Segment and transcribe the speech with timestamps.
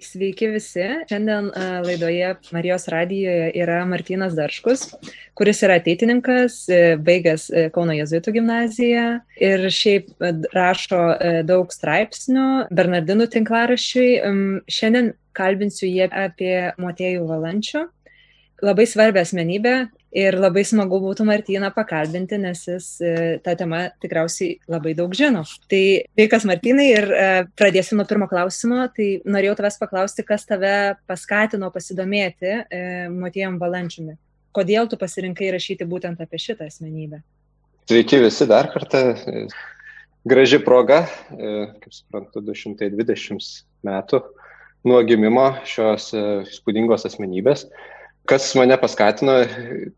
[0.00, 0.84] Sveiki visi.
[1.08, 4.86] Šiandien e, laidoje Marijos radijoje yra Martinas Darškus,
[5.36, 9.04] kuris yra ateitininkas, e, baigęs e, Kauno Jėzuitų gimnaziją
[9.44, 10.10] ir šiaip
[10.56, 11.02] rašo
[11.48, 14.10] daug straipsnių Bernardinų tinklarašiui.
[14.72, 17.86] Šiandien kalbinsiu jį apie Motėjų Valančių.
[18.64, 19.74] Labai svarbią asmenybę,
[20.10, 23.10] Ir labai smagu būtų Martyną pakalbinti, nes jis e,
[23.44, 25.44] tą temą tikriausiai labai daug žino.
[25.70, 28.88] Tai sveikas Martynai ir e, pradėsiu nuo pirmo klausimo.
[28.96, 30.72] Tai norėjau tavęs paklausti, kas tave
[31.06, 32.80] paskatino pasidomėti e,
[33.14, 34.16] Motėjom Valančiumi.
[34.56, 37.22] Kodėl tu pasirinkai rašyti būtent apie šitą asmenybę?
[37.86, 39.04] Sveiki visi dar kartą.
[40.26, 43.46] Graži proga, kaip suprantu, 220
[43.86, 44.20] metų
[44.90, 47.64] nuo gimimo šios įspūdingos asmenybės.
[48.28, 49.38] Kas mane paskatino,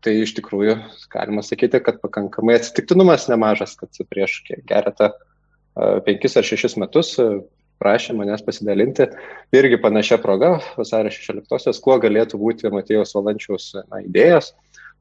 [0.03, 0.77] tai iš tikrųjų
[1.13, 5.11] galima sakyti, kad pakankamai atsitiktinumas nemažas, kad prieš keletą
[6.05, 7.17] penkis ar šešis metus
[7.83, 9.09] prašė manęs pasidalinti
[9.55, 14.53] irgi panašia proga, vasario 16-osios, kuo galėtų būti Matėjos Valančiaus na, idėjos,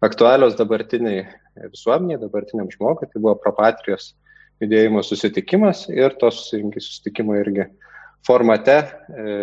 [0.02, 1.26] aktualios dabartiniai
[1.70, 4.12] visuomeniai, dabartiniam žmogui, tai buvo propatrijos
[4.62, 7.68] judėjimo susitikimas ir tos susitikimo irgi
[8.26, 9.36] formate e,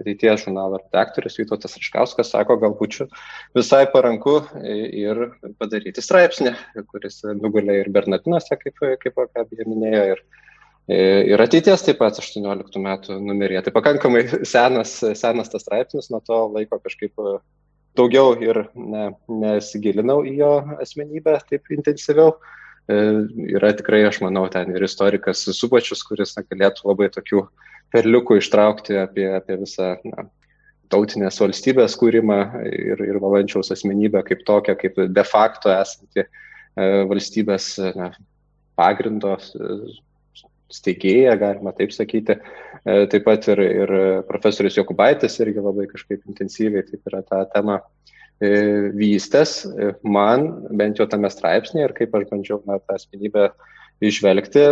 [0.00, 3.06] ateities žurnalo redaktorius Vytautas Raškauskas sako, galbūt čia
[3.56, 5.22] visai paranku ir
[5.58, 6.54] padaryti straipsnį,
[6.92, 10.22] kuris nugulė ir Bernatinuose, kaip, kaip apie minėjo, ir,
[11.34, 13.66] ir ateities taip pat 18 metų numeryje.
[13.66, 17.18] Tai pakankamai senas, senas tas straipsnis, nuo to laiko kažkaip
[17.98, 22.36] daugiau ir ne, nesigilinau į jo asmenybę taip intensyviau.
[22.90, 22.96] E,
[23.56, 27.44] yra tikrai, aš manau, ten ir istorikas Subačius, kuris na, galėtų labai tokių
[27.94, 30.26] perliukų ištraukti apie, apie visą na,
[30.90, 36.28] tautinės valstybės kūrimą ir, ir valančiaus asmenybę kaip tokią, kaip de facto esanti e,
[37.10, 38.10] valstybės na,
[38.78, 39.36] pagrindo
[40.70, 42.38] steigėja, galima taip sakyti.
[42.84, 43.94] E, taip pat ir, ir
[44.28, 48.50] profesorius Jokubaitis irgi labai kažkaip intensyviai taip yra tą temą e,
[48.96, 49.64] vystęs.
[50.02, 53.50] Man bent jau tame straipsnėje ir kaip aš bandžiau na, tą asmenybę
[54.00, 54.66] išvelgti,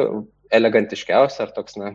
[0.54, 1.92] elegantiškiausia ar toks, na,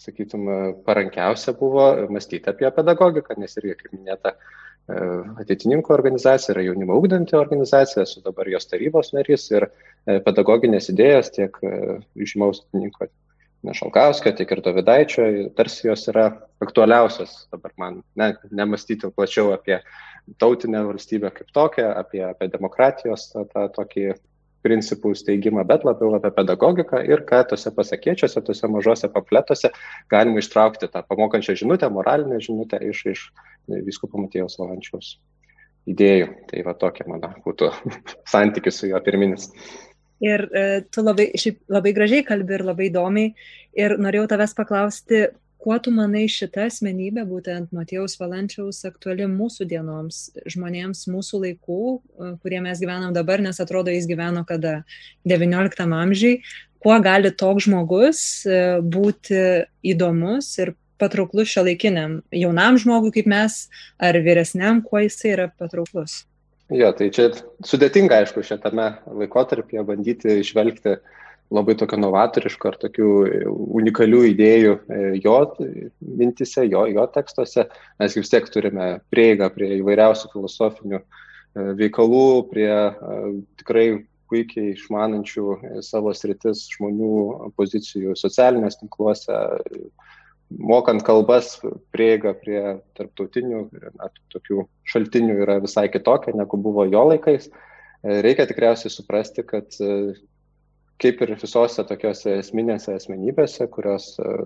[0.00, 0.48] sakytum,
[0.86, 5.00] parankiausia buvo mąstyti apie pedagogiką, nes irgi, kaip minėta, e,
[5.44, 11.32] ateitininkų organizacija yra jaunimo ugdanti organizacija, esu dabar jos tarybos narys ir e, pedagoginės idėjas
[11.36, 13.10] tiek e, žymaus ateitininko
[13.62, 16.24] Nešalkauskio, tiek ir Davidaičio, tarsi jos yra
[16.64, 17.44] aktualiausios.
[17.54, 19.76] Dabar man, ne, nemastyti plačiau apie
[20.42, 24.08] tautinę valstybę kaip tokią, apie, apie demokratijos tą, tą tokį
[24.62, 29.72] principų steigimą, bet labiau apie pedagogiką ir ką tose pasakėčiose, tose mažose papletuose
[30.12, 33.24] galima ištraukti tą pamokančią žinutę, moralinę žinutę iš, iš
[33.88, 35.16] viskupo Matėjos Valančiaus
[35.90, 36.28] idėjų.
[36.50, 37.72] Tai va tokia mano būtų
[38.32, 39.50] santykis su jo pirminis.
[40.22, 40.64] Ir e,
[40.94, 43.32] tu labai, šiaip, labai gražiai kalbi ir labai įdomiai.
[43.74, 45.24] Ir norėjau tavęs paklausti,
[45.62, 52.30] kuo tu manai šita asmenybė, būtent Matėjaus Valančiaus, aktuali mūsų dienoms, žmonėms mūsų laikų, e,
[52.42, 54.80] kurie mes gyvenam dabar, nes atrodo, jis gyveno kada
[55.28, 56.40] 19 amžiai,
[56.82, 59.38] kuo gali toks žmogus e, būti
[59.94, 63.64] įdomus ir patrauklus šio laikiniam jaunam žmogui kaip mes,
[64.02, 66.24] ar vyresniam, kuo jisai yra patrauklus.
[66.72, 67.30] Jo, tai čia
[67.68, 71.18] sudėtinga, aišku, šitame laikotarpyje bandyti išvelgti uh,
[71.52, 73.08] labai tokio novatoriško ar tokių
[73.78, 75.36] unikalių idėjų e, jo
[76.00, 77.66] mintise, jo, jo tekstuose.
[78.00, 81.04] Mes vis tiek turime prieigą prie įvairiausių filosofinių e,
[81.80, 83.18] veikalų, prie e,
[83.60, 83.86] tikrai
[84.32, 89.36] puikiai išmanančių savo sritis žmonių pozicijų socialinės tinkluose,
[90.56, 91.58] mokant kalbas,
[91.92, 92.62] prieiga prie
[92.96, 93.66] tarptautinių
[93.98, 97.50] na, tokių šaltinių yra visai kitokia, negu buvo jo laikais.
[98.02, 99.76] Reikia tikriausiai suprasti, kad
[101.00, 104.36] kaip ir visose tokiose esminėse asmenybėse, kurios e,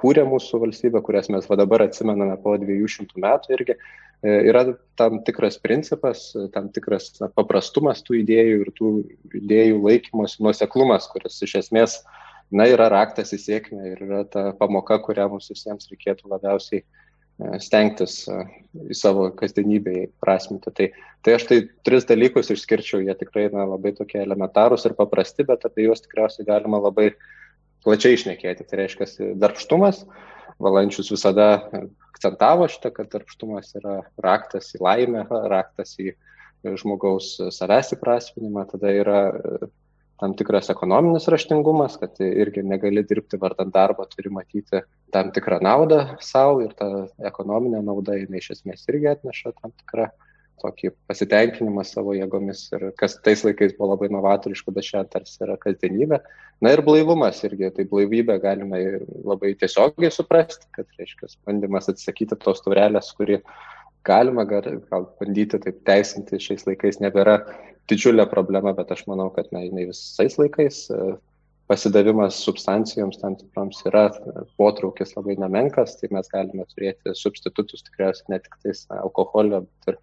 [0.00, 4.64] kūrė mūsų valstybę, kurias mes va dabar atsimename po 200 metų irgi, e, yra
[5.00, 8.92] tam tikras principas, tam tikras na, paprastumas tų idėjų ir tų
[9.42, 12.00] idėjų laikymosi nuoseklumas, kuris iš esmės
[12.50, 17.03] na, yra raktas į sėkmę ir yra ta pamoka, kurią mums visiems reikėtų labiausiai uh,
[17.62, 18.42] stengtis e,
[18.90, 20.70] į savo kasdienybę prasminti.
[20.74, 20.88] Tai,
[21.26, 25.66] tai aš tai tris dalykus išskirčiau, jie tikrai na, labai tokie elementarūs ir paprasti, bet
[25.66, 27.10] apie juos tikriausiai galima labai
[27.84, 28.66] plačiai išnekėti.
[28.68, 30.04] Tai reiškia darbštumas,
[30.62, 31.48] valančius visada
[32.14, 36.14] akcentavo šitą, kad darbštumas yra raktas į laimę, raktas į
[36.80, 39.18] žmogaus savęs įprasminimą, tada yra
[40.24, 44.80] tam tikras ekonominis raštingumas, kad irgi negali dirbti vardant darbą, turi matyti
[45.12, 46.88] tam tikrą naudą savo ir ta
[47.28, 50.08] ekonominė nauda, jinai iš esmės irgi atneša tam tikrą
[50.62, 55.58] tokį pasitenkinimą savo jėgomis ir kas tais laikais buvo labai novatoriška, bet šiandien tarsi yra
[55.60, 56.22] kasdienybė.
[56.64, 58.80] Na ir blaivumas irgi, tai blaivybę galime
[59.26, 63.42] labai tiesiogiai suprasti, kad, reiškia, bandymas atsisakyti tos taurelės, kuri
[64.08, 67.42] galima gal, gal bandyti taip teisinti šiais laikais nebėra
[67.90, 70.84] didžiulė problema, bet aš manau, kad na, jinai visais laikais
[71.70, 74.08] pasidavimas substancijoms tam tikroms yra
[74.60, 80.00] potraukis labai nemenkas, tai mes galime turėti substitutus tikriausiai ne tik tais alkoholio, bet ir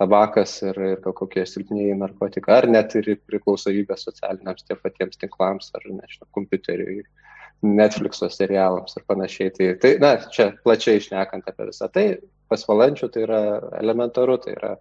[0.00, 5.86] tabakas ir, ir kokie silpnieji narkotikai, ar net ir priklausomybė socialiniams tie patiems tinklams, ar
[5.86, 7.04] nežinau, kompiuteriui,
[7.64, 9.52] Netflixo serialams ir panašiai.
[9.54, 12.04] Tai, tai na, čia plačiai išnekant apie visą tai,
[12.50, 13.40] pas valančių tai yra
[13.78, 14.74] elementaru, tai yra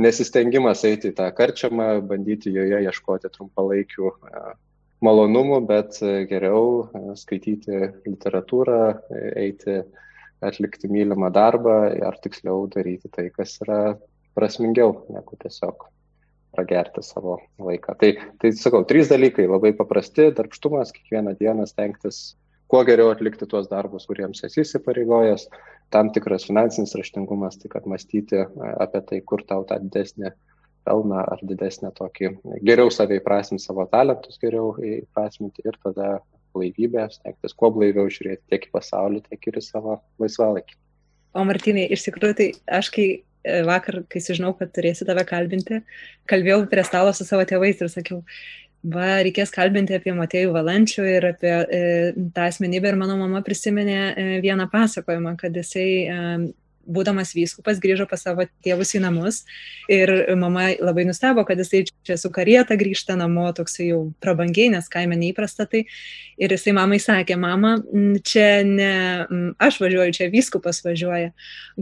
[0.00, 4.12] nesistengimas eiti į tą karčiamą, bandyti joje ieškoti trumpalaikių
[5.02, 5.98] malonumų, bet
[6.30, 8.82] geriau skaityti literatūrą,
[9.36, 9.82] eiti
[10.42, 13.96] atlikti mylimą darbą ar tiksliau daryti tai, kas yra
[14.34, 15.88] prasmingiau, negu tiesiog
[16.52, 17.94] pragerti savo laiką.
[18.00, 18.10] Tai,
[18.40, 22.34] tai sakau, trys dalykai labai paprasti- darbštumas, kiekvieną dieną stengtis
[22.72, 25.44] kuo geriau atlikti tuos darbus, kuriems esi įsipareigojęs,
[25.92, 28.46] tam tikras finansinis raštingumas, tai kad mąstyti
[28.80, 30.32] apie tai, kur tau tą didesnį
[30.86, 32.30] pelną ar didesnę tokį,
[32.66, 36.14] geriau savai įprasminti savo talentus, geriau įprasminti ir tada
[36.56, 40.78] blaivybę, stengtis kuo blaiviau žiūrėti tiek į pasaulį, tiek ir į savo laisvalaikį.
[41.36, 42.48] O Martinai, iš tikrųjų, tai
[42.80, 45.80] aš kai e, vakar, kai sužinau, kad turėsi tave kalbinti,
[46.28, 48.20] kalbėjau prie stalo su savo tėvais ir sakiau,
[48.82, 51.82] va, reikės kalbinti apie Matėjų Valančių ir apie e,
[52.34, 56.18] tą asmenybę ir mano mama prisiminė e, vieną pasakojimą, kad jisai e,
[56.86, 59.42] būdamas vyskupas grįžo pas savo tėvus į namus
[59.92, 64.88] ir mama labai nustebo, kad jisai čia su karieta grįžta namo, toksai jau prabangiai, nes
[64.92, 65.84] kaime neįprasta tai.
[66.42, 67.76] Ir jisai mamai sakė, mama,
[68.26, 68.92] čia ne
[69.62, 71.32] aš važiuoju, čia vyskupas važiuoja.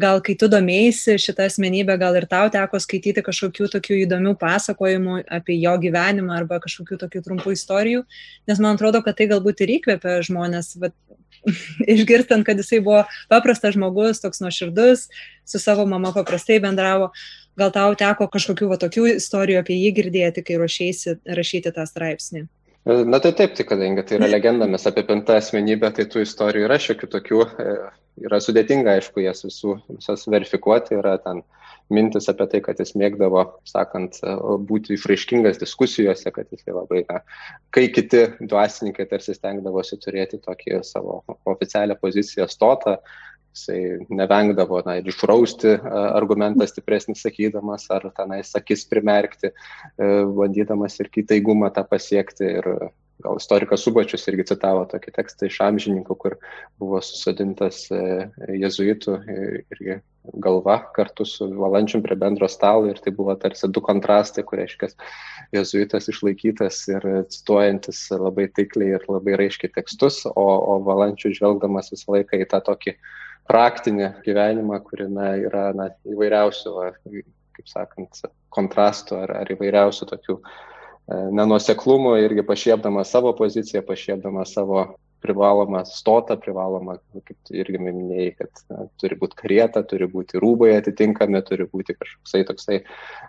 [0.01, 5.23] Gal kai tu domėjai šitą asmenybę, gal ir tau teko skaityti kažkokių tokių įdomių pasakojimų
[5.41, 8.05] apie jo gyvenimą arba kažkokių tokių trumpų istorijų,
[8.51, 10.97] nes man atrodo, kad tai galbūt ir įkvėpia žmonės, bet
[11.95, 17.11] išgirstant, kad jisai buvo paprastas žmogus, toks nuoširdus, su savo mama paprastai bendravo.
[17.59, 22.47] Gal tau teko kažkokių va tokių istorijų apie jį girdėti, kai ruošėsi rašyti tą straipsnį?
[22.87, 26.79] Na tai taip, tai kadangi tai yra legendomis apie pentą asmenybę, tai tų istorijų yra
[26.81, 27.75] šiokių tokių, e,
[28.25, 31.43] yra sudėtinga, aišku, jas visų, visas verifikuoti, yra ten
[31.93, 34.21] mintis apie tai, kad jis mėgdavo, sakant,
[34.71, 37.21] būti išraiškingas diskusijose, kad jis labai, na,
[37.75, 41.21] kai kiti dvasininkai tarsi stengdavosi turėti tokį savo
[41.51, 42.97] oficialią poziciją stotą,
[43.55, 51.11] jisai nevengdavo na, ir išrausti argumentą stipresnį sakydamas, ar tenais akis primerkti, e, bandydamas ir
[51.13, 52.51] kitaigumą tą pasiekti.
[52.61, 52.71] Ir
[53.21, 56.39] gal istorikas Subačius irgi citavo tokį tekstą iš amžininkų, kur
[56.81, 58.31] buvo susadintas e,
[58.63, 59.19] jezuitų
[59.75, 60.01] irgi
[60.45, 64.91] galva kartu su valančium prie bendro stalo ir tai buvo tarsi du kontrastai, kur reiškia
[65.57, 72.19] jezuitas išlaikytas ir cituojantis labai taikliai ir labai raiškiai tekstus, o, o valančių žvelgdamas visą
[72.19, 72.97] laiką į tą tokį
[73.51, 76.75] praktinį gyvenimą, kurina yra na, įvairiausių,
[77.59, 78.23] kaip sakant,
[78.55, 80.41] kontrastų ar, ar įvairiausių tokių
[81.11, 84.83] E, nenuoseklumo irgi pašiepdama savo poziciją, pašiepdama savo
[85.23, 86.97] privalomą stotą, privalomą,
[87.27, 92.43] kaip irgi minėjai, kad na, turi būti karieta, turi būti rūbai atitinkami, turi būti kažkoksai
[92.49, 92.81] toksai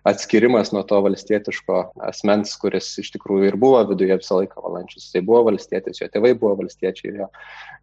[0.07, 1.79] atskirimas nuo to valstietiško
[2.09, 5.09] asmens, kuris iš tikrųjų ir buvo viduje visą laiką valančius.
[5.13, 7.31] Tai buvo valstietis, jo tėvai buvo valstiečiai, jo,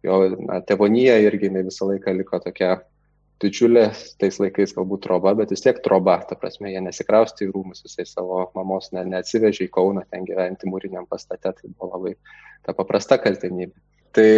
[0.07, 2.79] jo na, tėvonija irgi visą laiką liko tokia
[3.39, 3.85] didžiulė
[4.19, 8.05] tais laikais galbūt troba, bet vis tiek troba, ta prasme, jie nesikraustė į rūmus, jisai
[8.07, 12.15] savo mamos ne, neatsivežė į Kauną ten gyventi mūriniam pastate, tai buvo labai
[12.65, 13.75] ta paprasta kasdienybė.
[14.15, 14.29] Tai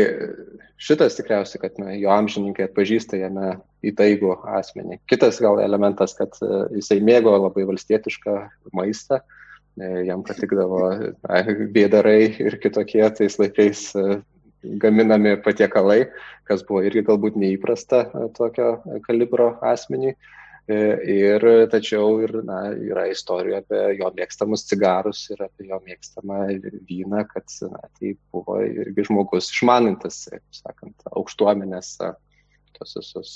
[0.82, 3.54] šitas tikriausiai, kad na, jo amžininkai atpažįsta jame
[3.86, 5.00] įtaigų asmenį.
[5.10, 6.50] Kitas gal elementas, kad e,
[6.80, 8.36] jisai mėgo labai valstietišką
[8.78, 9.22] maistą,
[9.78, 11.42] e, jam patikdavo na,
[11.76, 14.20] bėdarai ir kitokie tais laikais e,
[14.82, 16.04] gaminami patiekalai,
[16.50, 18.04] kas buvo irgi galbūt neįprasta
[18.38, 18.76] tokio
[19.08, 20.18] kalibro asmeniui.
[20.70, 20.76] E,
[21.10, 26.44] ir tačiau ir, na, yra istorija apie jo mėgstamus cigarus ir apie jo mėgstamą
[26.90, 31.96] vyną, kad na, tai buvo irgi žmogus išmanintas, kaip sakant, aukštuomenės
[32.78, 33.34] tos visus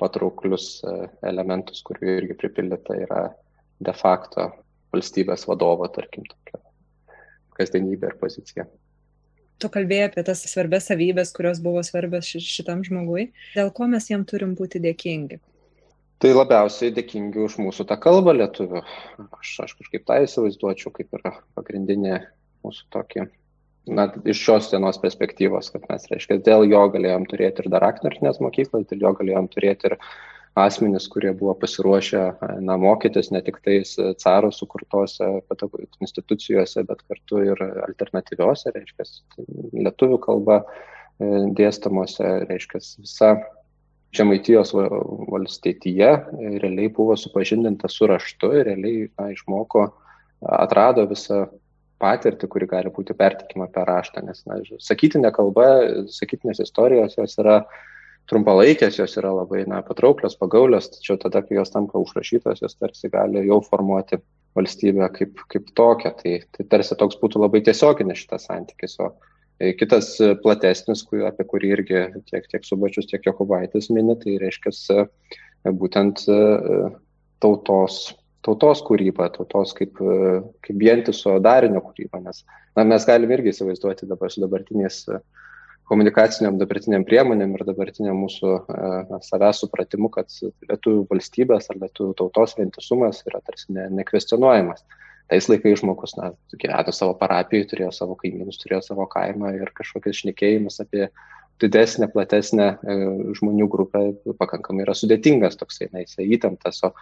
[0.00, 0.80] patrauklius
[1.28, 3.24] elementus, kurių irgi pripildyta yra
[3.84, 4.48] de facto
[4.94, 6.62] valstybės vadovo, tarkim, tokia
[7.60, 8.64] kasdienybė ir pozicija
[9.60, 13.26] tu kalbėjai apie tas svarbias savybės, kurios buvo svarbios šitam žmogui.
[13.52, 15.36] Dėl ko mes jam turim būti dėkingi?
[16.20, 18.82] Tai labiausiai dėkingi už mūsų tą kalbą lietuvių.
[19.38, 22.18] Aš, aš kažkaip tą įsivaizduočiau, kaip yra pagrindinė
[22.66, 23.24] mūsų tokia,
[23.88, 28.40] na, iš šios dienos perspektyvos, kad mes, reiškia, dėl jo galėjom turėti ir dar aktorinės
[28.44, 29.96] mokyklas, dėl jo galėjom turėti ir
[30.60, 32.24] asmenys, kurie buvo pasiruošę
[32.66, 35.30] na, mokytis ne tik tais caro sukurtose
[36.04, 39.08] institucijose, bet kartu ir alternatyviose, reiškia,
[39.86, 40.60] lietuvių kalba
[41.56, 43.32] dėstamose, reiškia, visa
[44.16, 46.10] Žemaitijos valstietyje
[46.62, 49.84] realiai buvo supažindinta su raštu ir realiai na, išmoko,
[50.42, 51.44] atrado visą
[52.00, 55.68] patirtį, kuri gali būti pertikima per raštą, nes na, sakytinė kalba,
[56.10, 57.60] sakytinės istorijos jos yra
[58.30, 63.10] trumpalaikės, jos yra labai na, patrauklios, pagaulios, tačiau tada, kai jos tampa užrašytos, jos tarsi
[63.12, 64.20] gali jau formuoti
[64.56, 66.14] valstybę kaip, kaip tokią.
[66.22, 68.96] Tai, tai tarsi toks būtų labai tiesioginis šitas santykis.
[69.02, 69.12] O
[69.80, 75.04] kitas platesnis, apie kurį irgi tiek, tiek Subačius, tiek Jokubaitis mini, tai reiškia e,
[75.82, 76.40] būtent e,
[77.44, 78.02] tautos
[78.40, 79.98] tautos kūrybą, tautos kaip,
[80.64, 82.38] kaip vientiso darinio kūrybą, nes
[82.72, 85.02] na, mes galime irgi įsivaizduoti dabar su dabartiniais
[85.90, 88.54] komunikaciniam dabartiniam priemonėm ir dabartiniam mūsų
[89.10, 90.30] na, savęs supratimu, kad
[90.70, 94.84] lietuvių valstybės ar lietuvių tautos vientisumas yra tarsi ne, nekvestionuojamas.
[95.30, 100.24] Tais laikais žmogus, na, gyveno savo parapijoje, turėjo savo kaimynus, turėjo savo kaimą ir kažkokias
[100.24, 101.06] šnekėjimas apie
[101.60, 102.96] didesnę, platesnę e,
[103.38, 104.02] žmonių grupę
[104.40, 106.92] pakankamai yra sudėtingas toksai, na, jisai įtemptas, o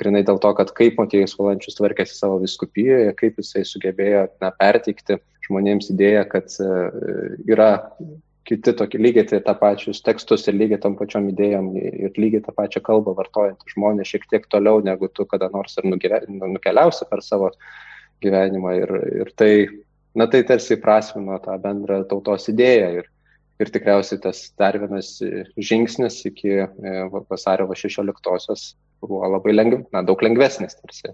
[0.00, 5.20] grinai dėl to, kad kaip Motiejus Valančius tvarkėsi savo viskupijoje, kaip jisai sugebėjo na, perteikti
[5.46, 6.72] žmonėms idėją, kad e,
[7.54, 7.72] yra
[8.48, 12.82] kiti tokie lygiai tą pačius tekstus ir lygiai tam pačiom idėjom ir lygiai tą pačią
[12.86, 15.98] kalbą vartojantys žmonės šiek tiek toliau negu tu kada nors ir nu,
[16.54, 17.52] nukeliausi per savo
[18.24, 18.74] gyvenimą.
[18.82, 19.52] Ir, ir tai,
[20.16, 22.90] na, tai tarsi prasmino tą bendrą tautos idėją.
[23.02, 23.10] Ir,
[23.58, 25.16] ir tikriausiai tas dar vienas
[25.70, 26.94] žingsnis iki e,
[27.28, 28.70] vasario 16-osios
[29.02, 31.12] buvo labai lengv, na, daug lengvesnis tarsi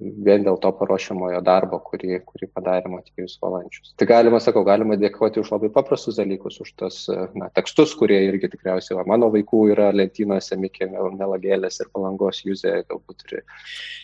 [0.00, 3.92] vien dėl to paruošiamojo darbo, kurį, kurį padarė Matijus Valančius.
[4.00, 7.02] Tai galima, sakau, galima dėkoti už labai paprastus dalykus, už tas
[7.36, 12.78] na, tekstus, kurie irgi tikriausiai va, mano vaikų yra lentynose, Mikė Melagėlės ir Palangos Juzė
[12.88, 13.26] galbūt.
[13.28, 13.44] Ir...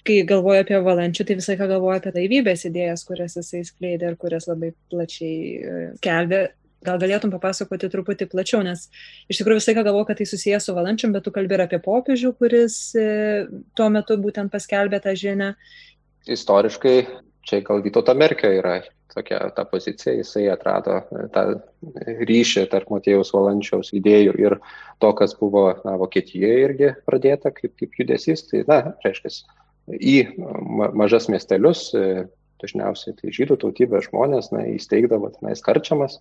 [0.08, 4.20] Kai galvoju apie Valančių, tai visai ką galvoju apie taivybės idėjas, kurias jisai skleidė ir
[4.20, 6.44] kurias labai plačiai e, skelbė.
[6.86, 8.84] Gal galėtum papasakoti truputį plačiau, nes
[9.26, 11.80] iš tikrųjų visą laiką galvoju, kad tai susijęs su valančiam, bet tu kalbė ir apie
[11.82, 13.08] popiežių, kuris e,
[13.74, 15.54] tuo metu būtent paskelbė tą žinią.
[16.30, 16.94] Istoriškai
[17.48, 18.78] čia gal Vytauto Merkio yra
[19.14, 21.44] tokia ta pozicija, jisai atrado e, tą
[22.30, 24.58] ryšį tarp Matėjaus valančiaus idėjų ir
[25.02, 28.46] to, kas buvo na, Vokietijoje irgi pradėta kaip, kaip judesys.
[28.50, 29.32] Tai, na, reiškia,
[29.98, 30.16] į
[30.94, 32.28] mažas miestelius e,
[32.62, 36.18] dažniausiai tai žydų tautybės žmonės na, įsteigdavo tenais karčiamas,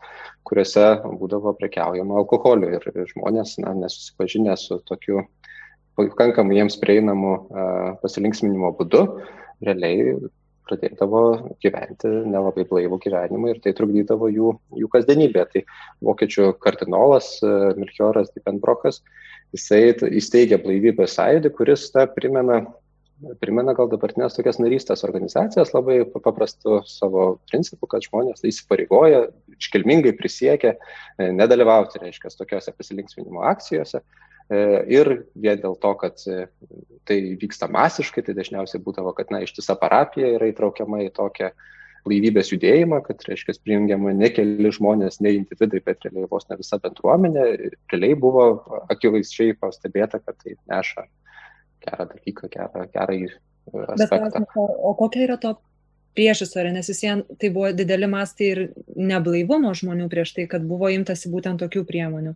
[0.47, 0.87] kuriuose
[1.19, 5.25] būdavo prekiaujama alkoholiu ir, ir žmonės na, nesusipažinę su tokiu
[5.97, 7.37] pakankamai jiems prieinamu
[8.03, 9.05] pasilinksminimo būdu,
[9.65, 10.17] realiai
[10.67, 11.21] pradėdavo
[11.63, 14.51] gyventi nelabai blaivų gyvenimą ir tai trukdydavo jų,
[14.81, 15.45] jų kasdienybę.
[15.53, 15.63] Tai
[16.09, 17.37] vokiečių kardinolas
[17.79, 19.01] Milchioras Dipenbrokas,
[19.55, 22.65] jisai įsteigė blaivybės sąjūdį, kuris ta primena
[23.41, 29.25] primena gal dabartinės tokias narystės organizacijas labai paprastu savo principu, kad žmonės įsipareigoja,
[29.57, 34.03] iškilmingai prisiekia e, nedalyvauti, reiškia, tokiuose pasilinksminimo akcijose.
[34.47, 34.59] E,
[34.93, 36.45] ir vien dėl to, kad e,
[37.09, 41.51] tai vyksta masiškai, tai dažniausiai būdavo, kad na, ištisa parapija yra įtraukiama į tokią
[42.07, 46.79] laivybės judėjimą, kad, reiškia, prijungiama ne keli žmonės, ne individai, bet realiai vos ne visa
[46.83, 47.47] bendruomenė.
[47.91, 48.45] Realiai buvo
[48.93, 51.07] akivaizdžiai pastebėta, kad tai neša
[51.87, 53.17] gerą dalyką, gerą, gerą
[53.95, 54.43] aspektą.
[54.43, 55.55] Bet, o kokia yra to
[56.17, 58.61] priešistorė, nes vis vien tai buvo dideli mastai ir
[58.97, 62.33] neblaivumo žmonių prieš tai, kad buvo imtasi būtent tokių priemonių.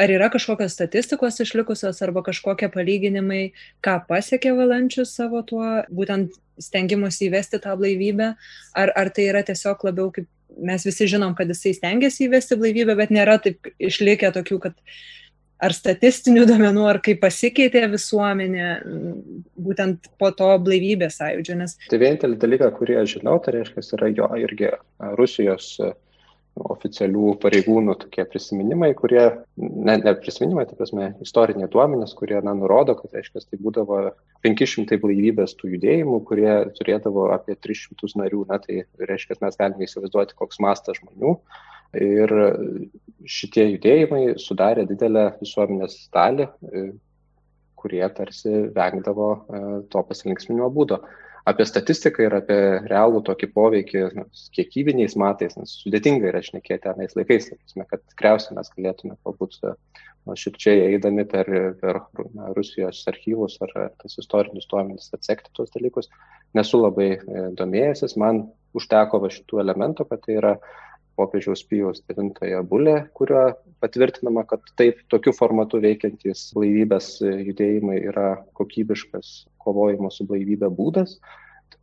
[0.00, 3.42] Ar yra kažkokios statistikos išlikusios arba kažkokie palyginimai,
[3.84, 8.32] ką pasiekė valančius savo tuo, būtent stengimus įvesti tą blaivybę,
[8.78, 10.28] ar, ar tai yra tiesiog labiau kaip
[10.58, 14.78] mes visi žinom, kad jisai stengiasi įvesti blaivybę, bet nėra taip išlikę tokių, kad
[15.58, 18.68] ar statistinių duomenų, ar kaip pasikeitė visuomenė
[19.58, 21.56] būtent po to blaivybės sąjūdžio.
[21.62, 21.78] Nes...
[21.90, 24.70] Tai vienintelis dalykas, kurį aš žinau, tai reiškia, yra jo irgi
[25.18, 25.74] Rusijos
[26.58, 29.22] oficialių pareigūnų tokie prisiminimai, kurie,
[29.58, 34.00] ne, ne prisiminimai, tai prasme, istoriniai duomenys, kurie, na, nurodo, kad, reiškia, tai būdavo
[34.46, 40.38] 500 blaivybės tų judėjimų, kurie turėdavo apie 300 narių, na, tai reiškia, mes galime įsivaizduoti,
[40.38, 41.36] koks mastas žmonių.
[41.96, 42.32] Ir
[43.28, 46.82] šitie judėjimai sudarė didelę visuomenės dalį, e,
[47.78, 51.00] kurie tarsi vengdavo e, to pasilinksminimo būdo.
[51.48, 52.58] Apie statistiką ir apie
[52.90, 58.58] realų tokį poveikį na, kiekybiniais matais, nes sudėtinga yra šnekėti anais laikais, prasme, kad tikriausiai
[58.58, 59.56] mes galėtume galbūt
[60.36, 61.48] širčiai eidami per,
[61.80, 62.02] per
[62.34, 66.10] na, Rusijos archyvus ar, tas istorinius duomenis atsekti tuos dalykus.
[66.58, 68.44] Nesu labai e, domėjęsis, man
[68.76, 70.52] užteko va šitų elementų, kad tai yra
[71.18, 73.50] popiežiaus Pijaus IX bulė, kurio
[73.82, 81.18] patvirtinama, kad taip, tokiu formatu veikiantys blaivybės judėjimai yra kokybiškas kovojimo su blaivybė būdas.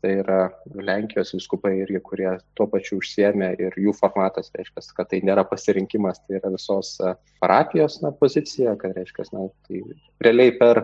[0.01, 0.39] Tai yra
[0.85, 2.27] Lenkijos viskupai irgi, kurie
[2.57, 6.95] tuo pačiu užsiemė ir jų formatas reiškia, kad tai nėra pasirinkimas, tai yra visos
[7.41, 9.81] parapijos na, pozicija, kad reiškia, na, tai
[10.25, 10.83] realiai per,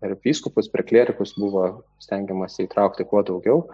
[0.00, 1.66] per vyskupus, per klerikus buvo
[2.04, 3.66] stengiamasi įtraukti kuo daugiau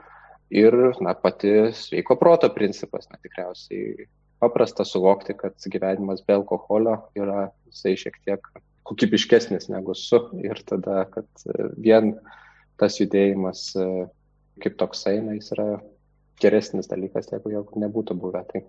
[0.53, 4.07] ir na, pati sveiko proto principas, na, tikriausiai
[4.43, 8.49] paprasta suvokti, kad gyvenimas be alkoholio yra jisai šiek tiek
[8.89, 11.47] kokybiškesnis negu su ir tada, kad
[11.79, 12.17] vien
[12.81, 13.71] tas judėjimas
[14.63, 15.69] kaip toksai, na, jis yra
[16.43, 18.43] geresnis dalykas, jeigu jo nebūtų buvę.
[18.51, 18.65] Tai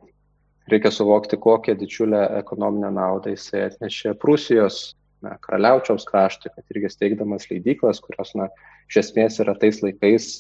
[0.71, 4.93] reikia suvokti, kokią didžiulę ekonominę naudą jisai atnešė Prūsijos
[5.25, 8.49] na, karaliaučiaus kraštui, kad irgi steigdamas leidyklas, kurios, na,
[8.91, 10.37] iš esmės yra tais laikais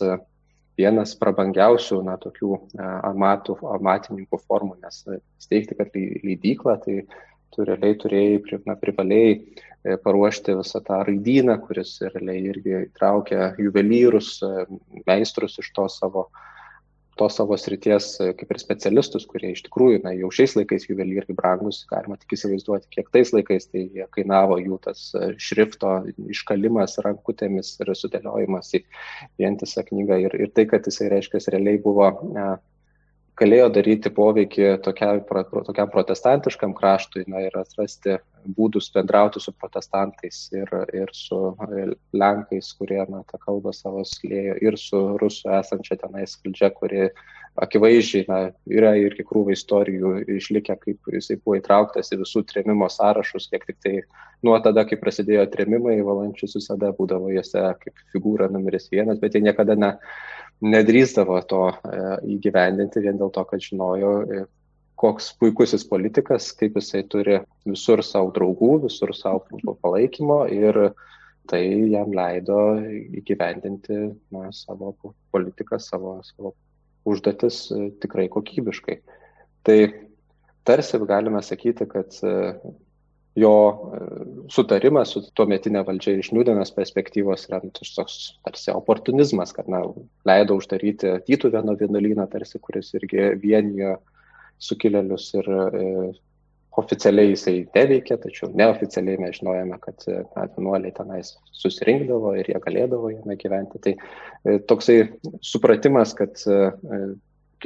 [0.79, 5.03] vienas prabangiausių, na, tokių amatų, amatininkų formų, nes
[5.41, 7.03] steigti, kad leidyklą, tai
[7.53, 14.35] tu realiai turėjai, na, privalėjai e, paruošti visą tą raidyną, kuris realiai irgi įtraukia juvelyrus,
[14.41, 14.65] e,
[15.05, 16.27] meistrus iš to savo,
[17.19, 21.35] to savo srities e, kaip ir specialistus, kurie iš tikrųjų, na, jau šiais laikais juvelyrai
[21.37, 25.05] brangus, galima tik įsivaizduoti, kiek tais laikais tai kainavo jų tas
[25.41, 25.95] šrifto
[26.33, 28.83] iškalimas rankutėmis ir sudėliojimas į
[29.41, 30.19] vientisą knygą.
[30.25, 32.09] Ir, ir tai, kad jisai reiškia, realiai buvo
[33.43, 35.19] galėjo daryti poveikį tokiam,
[35.67, 38.17] tokiam protestantiškam kraštui na, ir atrasti
[38.57, 41.39] būdus bendrauti su protestantais ir, ir su
[42.15, 47.07] lenkais, kurie na, tą kalbą savo slėjo, ir su rusų esančia tenais valdžia, kuri
[47.63, 53.49] akivaizdžiai na, yra ir krūva istorijų išlikę, kaip jisai buvo įtrauktas į visų trėmimo sąrašus,
[53.51, 53.95] kiek tik tai
[54.45, 59.43] nuo tada, kai prasidėjo trėmimai, valančius visada būdavo juose kaip figūra numeris vienas, bet jie
[59.45, 59.93] niekada ne
[60.61, 62.01] nedrįsdavo to e,
[62.35, 64.43] įgyvendinti vien dėl to, kad žinojo, e,
[64.99, 69.43] koks puikusis politikas, kaip jisai turi visur savo draugų, visur savo
[69.81, 70.79] palaikymo ir
[71.49, 72.59] tai jam leido
[73.19, 73.97] įgyvendinti
[74.31, 74.93] na, savo
[75.33, 76.53] politiką, savo, savo
[77.09, 79.01] užduotis e, tikrai kokybiškai.
[79.67, 79.77] Tai
[80.67, 82.15] tarsi galime sakyti, kad
[83.35, 83.99] jo e,
[84.53, 89.81] sutarimas su tuometinė valdžia iš Niudenos perspektyvos yra nu, toks tarsi oportunizmas, kad na,
[90.27, 93.97] leido uždaryti Tytuvėno vienuolyną, tarsi kuris irgi vienijo
[94.61, 95.87] sukilėlius ir e,
[96.77, 102.61] oficialiai jisai neveikė, tačiau neoficialiai mes žinojame, kad e, na, vienuoliai tenais susirinkdavo ir jie
[102.61, 103.81] galėdavo jame gyventi.
[103.81, 104.99] Tai e, toksai
[105.41, 106.61] supratimas, kad e,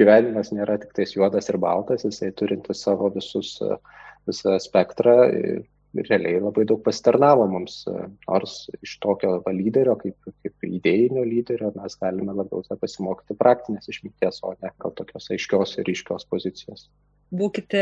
[0.00, 3.80] gyvenimas nėra tik tais juodas ir baltas, jisai turinti savo visus uh,
[4.28, 5.18] visą spektrą
[5.96, 7.80] realiai labai daug pasitarnavo mums,
[8.28, 14.54] nors iš tokio lyderio, kaip, kaip idėjinio lyderio, mes galime labiau pasimokyti praktinės išminties, o
[14.62, 16.88] ne gal tokios aiškios ir ryškios pozicijos.
[17.28, 17.80] Būkite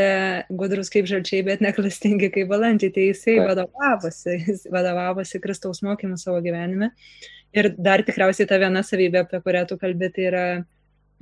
[0.59, 2.91] gudrus kaip žalčiai, bet neklastingi kaip balandžiai.
[2.91, 3.45] Tai jisai Taip.
[3.51, 6.91] vadovavosi, jis vadovavosi Kristaus mokymu savo gyvenime.
[7.55, 10.43] Ir dar tikriausiai ta viena savybė, apie kurią tu kalbėti, yra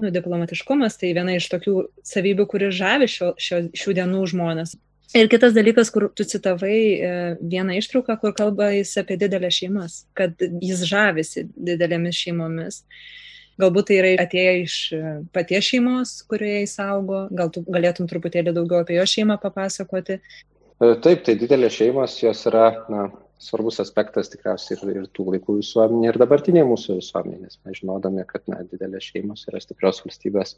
[0.02, 0.98] nu, diplomatiškumas.
[0.98, 4.74] Tai viena iš tokių savybių, kuri žavi šio, šio, šių dienų žmonės.
[5.14, 10.00] Ir kitas dalykas, kur tu citavai e, vieną ištrauką, kur kalba jis apie didelės šeimas,
[10.18, 12.82] kad jis žavisi didelėmis šeimomis.
[13.62, 18.56] Galbūt tai yra atėję iš e, paties šeimos, kurioje jis augo, gal tu galėtum truputėlį
[18.58, 20.18] daugiau apie jo šeimą papasakoti.
[20.20, 23.08] E, taip, tai didelės šeimos, jos yra na,
[23.42, 28.24] svarbus aspektas tikriausiai ir, ir tų laikų visuomenė, ir dabartinė mūsų visuomenė, nes mes žinodami,
[28.30, 30.56] kad na, didelės šeimos yra stiprios valstybės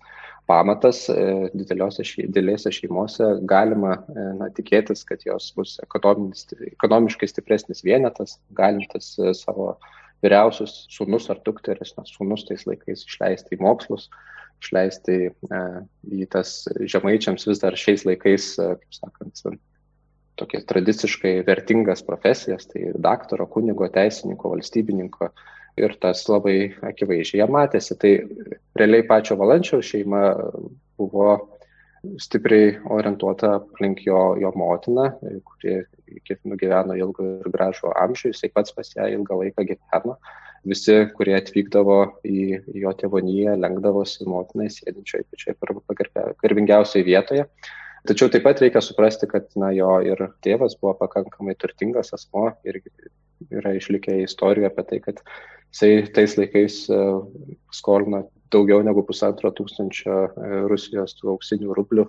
[0.49, 9.15] pamatas, e, didelėse šeimose galima e, na, tikėtis, kad jos bus ekonomiškai stipresnis vienetas, galintis
[9.17, 9.73] e, savo
[10.25, 14.09] vyriausius sūnus ar dukteris, na, sūnus tais laikais išleisti į mokslus,
[14.61, 15.63] išleisti e,
[16.13, 19.47] į tas žemaičiams vis dar šiais laikais, kaip sakant,
[20.37, 25.31] tokias tradiciškai vertingas profesijas, tai daktaro, kunigo, teisininko, valstybininko.
[25.77, 27.97] Ir tas labai akivaizdžiai matėsi.
[28.01, 28.13] Tai
[28.79, 30.23] realiai pačio valančio šeima
[30.97, 31.35] buvo
[32.21, 35.11] stipriai orientuota aplink jo, jo motiną,
[35.45, 35.77] kuri
[36.47, 40.17] nugyveno ilgą ir gražų amžių, jisai pats pas ją ilgą laiką gyveno.
[40.67, 41.97] Visi, kurie atvykdavo
[42.27, 42.39] į
[42.81, 47.45] jo tėvoniją, lenkdavosi motinai sėdinčioje pačioje garbingiausioje vietoje.
[48.07, 52.79] Tačiau taip pat reikia suprasti, kad na, jo ir tėvas buvo pakankamai turtingas asmo ir
[53.51, 55.21] yra išlikę istoriją apie tai, kad
[55.73, 56.99] jisai tais laikais e,
[57.75, 62.07] skolino daugiau negu pusantro tūkstančio e, Rusijos tų auksinių rublių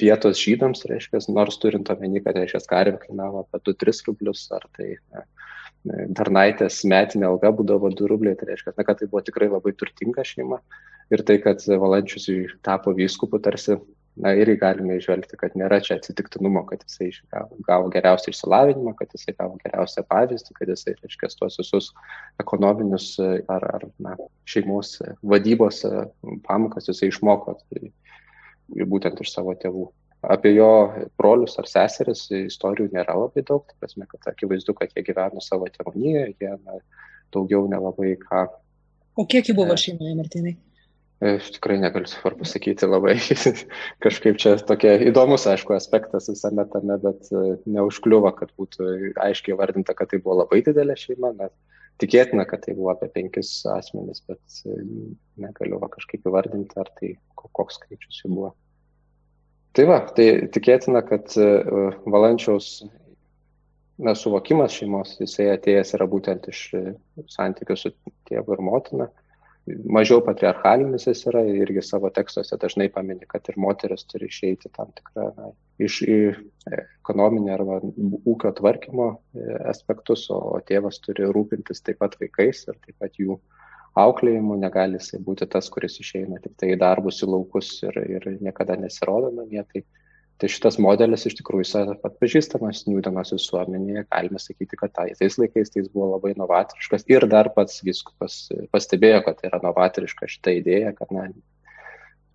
[0.00, 4.94] vietos žydams, reiškia, nors turint omeny, kad, reiškia, karvė kainavo apie 2-3 rublius, ar tai
[4.96, 5.26] ne,
[6.14, 10.22] Darnaitės metinė alga būdavo 2 rubliai, tai reiškia, na, kad tai buvo tikrai labai turtinga
[10.24, 10.60] šeima.
[11.12, 12.30] Ir tai, kad Valančius
[12.64, 13.76] tapo vyskupu, tarsi
[14.16, 17.10] na, irgi galime išvelgti, kad nėra čia atsitiktinumo, kad jisai
[17.66, 21.88] gavo geriausią išsilavinimą, kad jisai gavo geriausią pavyzdį, kad jisai, reiškia, tuos visus
[22.42, 24.16] ekonominius ar, ar na,
[24.48, 25.80] šeimos vadybos
[26.46, 27.92] pamokas jisai išmoko tai,
[28.88, 29.88] būtent iš savo tėvų.
[30.32, 30.68] Apie jo
[31.18, 35.66] brolius ar seseris istorijų nėra labai daug, tai prasme, kad akivaizdu, kad jie gyveno savo
[35.72, 36.76] tėvonyje, jie na,
[37.34, 38.44] daugiau nelabai ką.
[39.18, 40.54] O kiek jų buvo šeimoje, Martinai?
[41.22, 43.12] Aš tikrai negaliu dabar pasakyti labai.
[44.04, 49.94] Kažkaip čia tokia įdomus, aišku, aspektas visame tame, bet e, neužkliuvo, kad būtų aiškiai vardinta,
[49.94, 51.30] kad tai buvo labai didelė šeima.
[51.38, 51.54] Bet
[52.02, 54.80] tikėtina, kad tai buvo apie penkis asmenys, bet e,
[55.44, 58.52] negaliu kažkaip įvardinti, ar tai koks skaičius jų buvo.
[59.78, 61.48] Tai va, tai tikėtina, kad e,
[62.02, 62.80] valančiaus
[64.02, 66.68] nesuvokimas šeimos, jisai atėjęs yra būtent iš
[67.30, 67.94] santykių su
[68.26, 69.12] tėvu ir motina
[69.66, 74.70] mažiau patriarchalinis jis yra ir irgi savo tekstuose dažnai pamini, kad ir moteris turi išeiti
[74.76, 75.50] tam tikrą na,
[75.82, 76.18] iš į
[76.78, 77.78] ekonominį arba
[78.32, 83.38] ūkio tvarkymo e, aspektus, o tėvas turi rūpintis taip pat vaikais ir taip pat jų
[84.02, 88.28] auklėjimu, negali jisai būti tas, kuris išeina tik tai į darbus, į laukus ir, ir
[88.40, 89.62] niekada nesirodo namie.
[89.68, 89.84] Tai
[90.42, 95.70] Tai šitas modelis iš tikrųjų yra atpažįstamas nūdienos visuomenėje, galime sakyti, kad tai, tais laikais
[95.70, 100.56] tai jis buvo labai novatoriškas ir dar pats viskupas pastebėjo, kad tai yra novatoriška šita
[100.58, 101.28] idėja, kad na,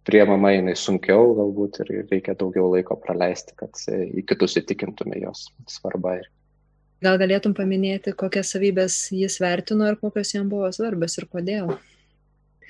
[0.08, 6.22] priemama jinai sunkiau galbūt ir reikia daugiau laiko praleisti, kad į kitus įtikintume jos svarbą.
[7.04, 11.76] Gal galėtum paminėti, kokias savybės jis vertino ir kokios jam buvo svarbios ir kodėl?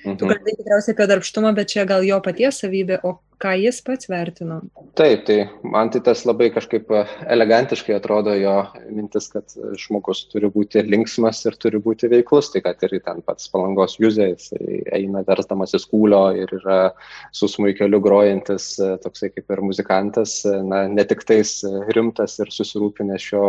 [0.04, 0.18] Mhm.
[0.18, 4.06] Tu kalbėjai tikriausiai apie darbštumą, bet čia gal jo paties savybė, o ką jis pats
[4.10, 4.60] vertino?
[4.98, 7.00] Taip, tai man tai tas labai kažkaip e,
[7.34, 8.54] elegantiškai atrodo jo
[8.94, 13.50] mintis, kad žmogus turi būti linksmas ir turi būti veiklus, tai kad ir ten pats
[13.50, 14.52] palangos juzė, jis
[14.94, 16.78] eina versdamas į skūlio ir yra
[17.34, 21.58] su smuikeliu grojantis, e, toksai kaip ir muzikantas, e, na, ne tik tais
[21.90, 23.44] rimtas ir susirūpinęs šio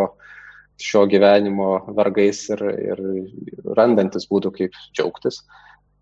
[0.80, 3.00] šio gyvenimo vargais ir, ir
[3.76, 5.42] randantis būdų, kaip džiaugtis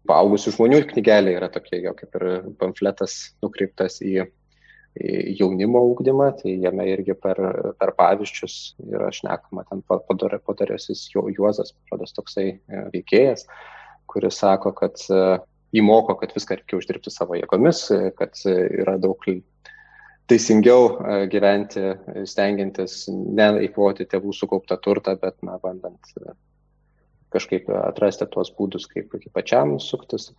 [0.08, 2.26] paaugusių žmonių knygelė yra tokia jo kaip ir
[2.60, 4.26] pamfletas nukreiptas į,
[4.98, 7.42] į jaunimo ūkdymą, tai jame irgi per,
[7.80, 13.46] per pavyzdžius yra šnekama ten padarėsis jo Juozas, rodas toksai e, veikėjas,
[14.10, 15.22] kuris sako, kad e,
[15.78, 19.30] įmoko, kad viską reikia uždirbti savo jėgomis, e, kad yra daug
[20.28, 20.90] teisingiau
[21.32, 21.84] gyventi,
[22.28, 26.12] stengiantis neįkvoti tėvų sukauptą turtą, bet na, bandant
[27.34, 30.32] kažkaip atrasti tuos būdus, kaip, kaip pačiam suktis.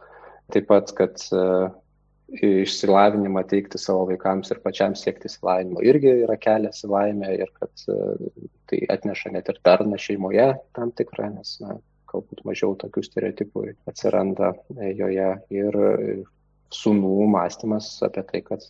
[0.53, 1.43] Taip pat, kad e,
[2.65, 7.85] išsilavinimą teikti savo vaikams ir pačiam siekti išsilavinimo irgi yra kelias į laimę ir kad
[7.93, 8.33] e,
[8.71, 11.77] tai atneša net ir darną šeimoje tam tikrą, nes na,
[12.09, 14.55] galbūt mažiau tokių stereotipų atsiranda
[14.97, 15.79] joje ir
[16.75, 18.65] sunų mąstymas apie tai, kad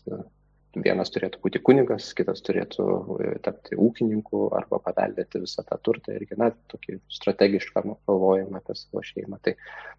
[0.76, 2.84] vienas turėtų būti kunigas, kitas turėtų
[3.24, 9.02] e, tapti ūkininku arba paveldėti visą tą turtą ir na, tokį strategišką galvojimą apie savo
[9.04, 9.40] šeimą.
[9.44, 9.54] Tai,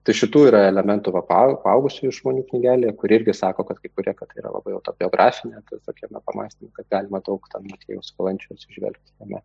[0.06, 4.30] tai šitų yra elementų va, paaugusių žmonių knygelėje, kur irgi sako, kad kai kurie, kad
[4.32, 9.44] tai yra labai autobiografinė, tai tokiame pamastymė, kad galima daug tam Matėjaus valančiaus išvelgti jame.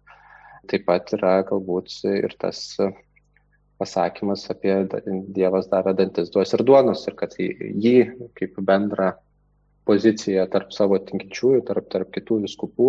[0.71, 2.63] Taip pat yra galbūt ir tas
[3.81, 4.75] pasakymas apie
[5.35, 7.97] Dievas davė dantis duos ir duonos ir kad jį
[8.39, 9.13] kaip bendrą
[9.89, 12.89] poziciją tarp savo tikinčiųjų, tarp, tarp kitų viskupų,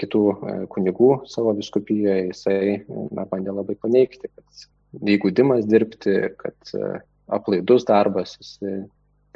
[0.00, 6.92] kitų e, kunigų savo viskupijoje, jisai na, bandė labai paneigti, kad įgūdimas dirbti, kad e,
[7.30, 8.54] aplaidus darbas, jis,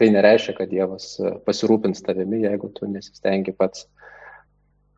[0.01, 3.87] tai nereiškia, kad Dievas e, pasirūpins tavimi, jeigu tu nesistengi pats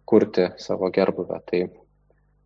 [0.07, 1.41] kurti savo gerbuvę.
[1.51, 1.65] Tai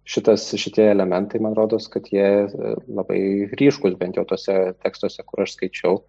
[0.09, 2.49] šitas, šitie elementai, man rodos, kad jie
[2.88, 3.20] labai
[3.61, 6.01] ryškus, bent jau tose tekstuose, kur aš skaičiau,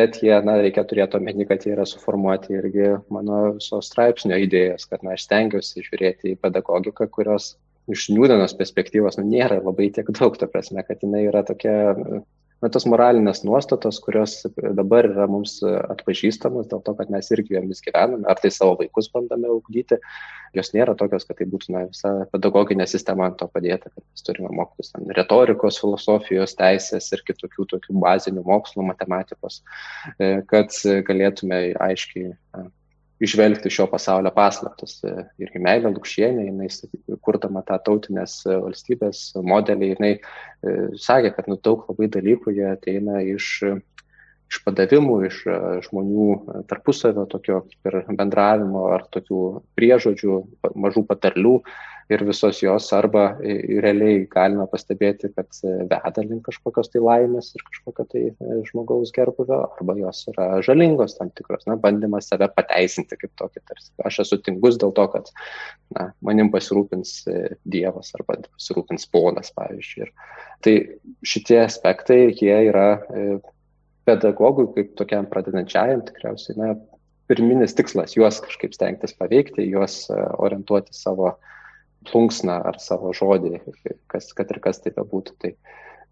[0.00, 4.88] bet jie, na, reikia turėti omeny, kad jie yra suformuoti irgi mano viso straipsnio idėjas,
[4.90, 7.54] kad, na, aš stengiuosi žiūrėti į pedagogiką, kurios
[7.90, 11.76] iš niūdenos perspektyvos nu, nėra labai tiek daug, ta prasme, kad jinai yra tokia
[12.60, 14.40] na, tos moralinės nuostatos, kurios
[14.76, 19.10] dabar yra mums atpažįstamos dėl to, kad mes irgi jomis gyvename, ar tai savo vaikus
[19.14, 20.00] bandome ugdyti,
[20.56, 24.26] jos nėra tokios, kad tai būtų na, visa pedagoginė sistema ant to padėta, kad mes
[24.26, 29.62] turime mokytis ten, retorikos, filosofijos, teisės ir kitokių tokių bazinių mokslų, matematikos,
[30.50, 30.76] kad
[31.08, 32.34] galėtume aiškiai
[33.20, 34.98] išvelgti šio pasaulio paslaptus.
[35.04, 36.70] E, irgi Meilė Lukšienė, jinai,
[37.24, 42.66] kurdama tą tautinės e, valstybės modelį, jinai e, sakė, kad nu, daug labai dalykų jie
[42.72, 43.50] ateina iš,
[44.50, 45.42] iš padavimų, iš
[45.88, 49.44] žmonių tarpusavio tokio ir bendravimo ar tokių
[49.78, 50.40] priežodžių,
[50.74, 51.58] mažų patarlių,
[52.10, 58.06] ir visos jos arba realiai galime pastebėti, kad veda link kažkokios tai laimės ir kažkokio
[58.10, 58.22] tai
[58.68, 63.92] žmogaus gerbuvio, arba jos yra žalingos tam tikros, na, bandymas save pateisinti kaip tokį, tarsi
[64.10, 65.30] aš esu tingus dėl to, kad
[65.96, 67.14] na, manim pasirūpins
[67.70, 70.06] Dievas arba pasirūpins ponas, pavyzdžiui.
[70.06, 70.12] Ir
[70.66, 70.76] tai
[71.26, 72.88] šitie aspektai, jie yra
[74.08, 76.74] pedagogui, kaip tokiam pradedančiajam, tikriausiai, na,
[77.30, 81.36] pirminis tikslas juos kažkaip stengtis paveikti, juos orientuoti savo
[82.08, 83.60] plunksną ar savo žodį,
[84.10, 85.36] kas, kad ir kas tai bebūtų.
[85.42, 85.52] Tai,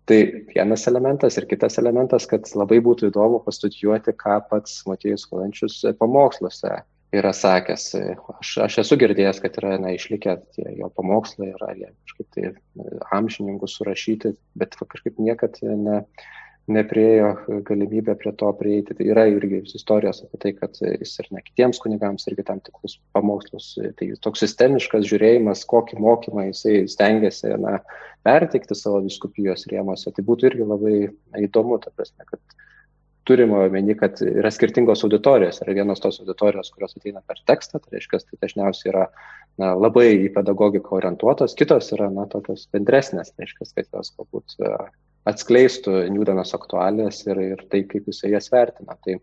[0.08, 0.20] tai
[0.52, 6.80] vienas elementas ir kitas elementas, kad labai būtų įdomu pastudijuoti, ką pats Matėjus Valančius pamoksluose
[7.14, 7.90] yra sakęs.
[8.38, 12.98] Aš, aš esu girdėjęs, kad yra na, išlikę tie jo pamokslai, yra jie kažkaip tai
[13.16, 16.02] amžininkų surašyti, bet kažkaip niekad ne,
[16.68, 17.32] nepriejo
[17.66, 18.94] galimybę prie to prieiti.
[18.94, 22.98] Tai yra irgi istorijos apie tai, kad jis ir ne kitiems kunigams irgi tam tikrus
[23.16, 23.72] pamokslus.
[23.98, 27.78] Tai toks sistemiškas žiūrėjimas, kokį mokymą jisai stengiasi na,
[28.26, 30.12] perteikti savo viskupijos rėmose.
[30.14, 30.96] Tai būtų irgi labai
[31.48, 32.58] įdomu, ta prasme, kad
[33.28, 35.60] turime omeny, kad yra skirtingos auditorijos.
[35.64, 39.04] Yra vienos tos auditorijos, kurios ateina per tekstą, tai reiškia, tai dažniausiai yra
[39.60, 44.58] na, labai į pedagogiką orientuotos, kitos yra na, tokios bendresnės, tai reiškia, kad jos galbūt
[45.28, 48.96] atskleistų Niūdenos aktualijas ir, ir tai, kaip jisai jas vertina.
[49.04, 49.18] Tai,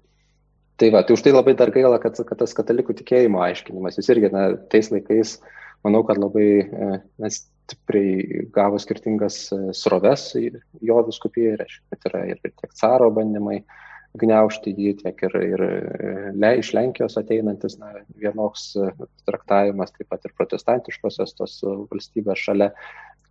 [0.82, 4.12] tai va, tai už tai labai dar gaila, kad, kad tas katalikų tikėjimo aiškinimas, jis
[4.14, 5.38] irgi, na, tais laikais,
[5.86, 6.50] manau, kad labai
[7.22, 7.32] na,
[7.66, 13.64] stipriai gavo skirtingas e, sroves jo viskupijai, reiškia, kad yra ir tiek caro bandymai
[14.16, 18.92] gniaužti jį, tiek ir, ir e, le, iš Lenkijos ateinantis na, vienoks e,
[19.28, 22.72] traktavimas, taip pat ir protestantiškosios tos valstybės šalia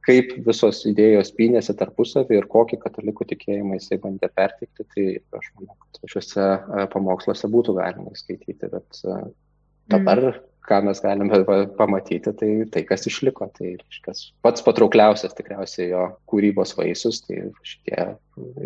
[0.05, 5.07] kaip visos idėjos pynėsi tarpusavį ir kokį katalikų tikėjimą jisai bandė perteikti, tai
[5.38, 9.21] aš manau, kad šiuose e, pamoksluose būtų galima skaityti, bet e,
[9.93, 10.43] dabar, mm.
[10.69, 11.40] ką mes galime
[11.79, 18.11] pamatyti, tai tai, kas išliko, tai reiškia, pats patraukliausias tikriausiai jo kūrybos vaisius, tai šitie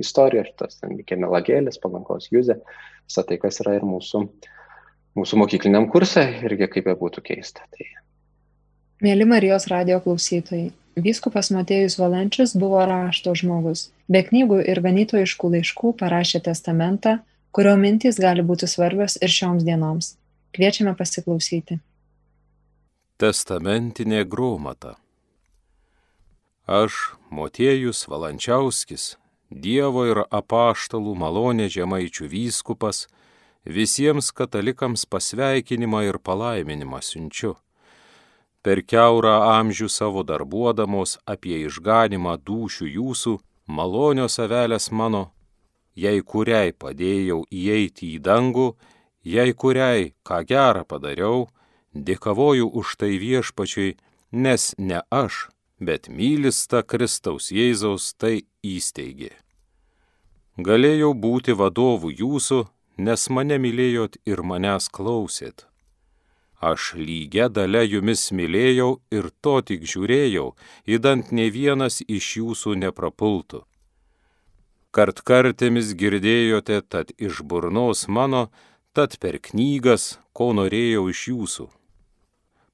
[0.03, 2.59] istorijos, šitas Mikė Melagėlis, palankos Juzė,
[3.07, 4.24] visą tai, kas yra ir mūsų,
[5.18, 7.66] mūsų mokykliniam kursai, irgi kaip be būtų keista.
[7.74, 7.88] Tai...
[9.07, 13.88] Mėly Marijos radio klausytojai, Vyskupas Motiejus Valančius buvo rašto žmogus.
[14.11, 17.18] Be knygų ir ganytojiškų laiškų parašė testamentą,
[17.54, 20.16] kurio mintys gali būti svarbios ir šioms dienoms.
[20.56, 21.78] Kviečiame pasiklausyti.
[23.18, 24.96] Testamentinė gromata.
[26.66, 29.14] Aš, Motiejus Valančiauskis,
[29.48, 33.06] Dievo ir apaštalų malonė žemaičių vyskupas,
[33.64, 37.54] visiems katalikams pasveikinimą ir palaiminimą siunčiu
[38.68, 43.31] per keurą amžių savo darbuodamos apie išganimą dūšių jūsų,
[43.64, 45.22] malonios avelės mano,
[45.96, 48.66] jei kuriai padėjau įeiti į dangų,
[49.24, 51.46] jei kuriai ką gerą padariau,
[51.94, 53.96] dėkavoju už tai viešpačiui,
[54.44, 55.48] nes ne aš,
[55.81, 59.33] bet mylista Kristaus Jėzaus tai įsteigė.
[60.61, 62.61] Galėjau būti vadovų jūsų,
[63.00, 65.64] nes mane mylėjot ir manęs klausėt.
[66.58, 70.56] Aš lygia dalė jumis mylėjau ir to tik žiūrėjau,
[70.90, 73.62] įdant ne vienas iš jūsų neprapultų.
[74.90, 78.48] Kart kartėmis girdėjote, tad iš burnos mano,
[78.92, 81.66] tad per knygas, ko norėjau iš jūsų.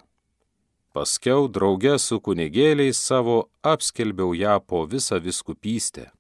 [0.94, 6.14] Paskiau drauge su kunigėliais savo apskelbiau ją po visą viskupystę.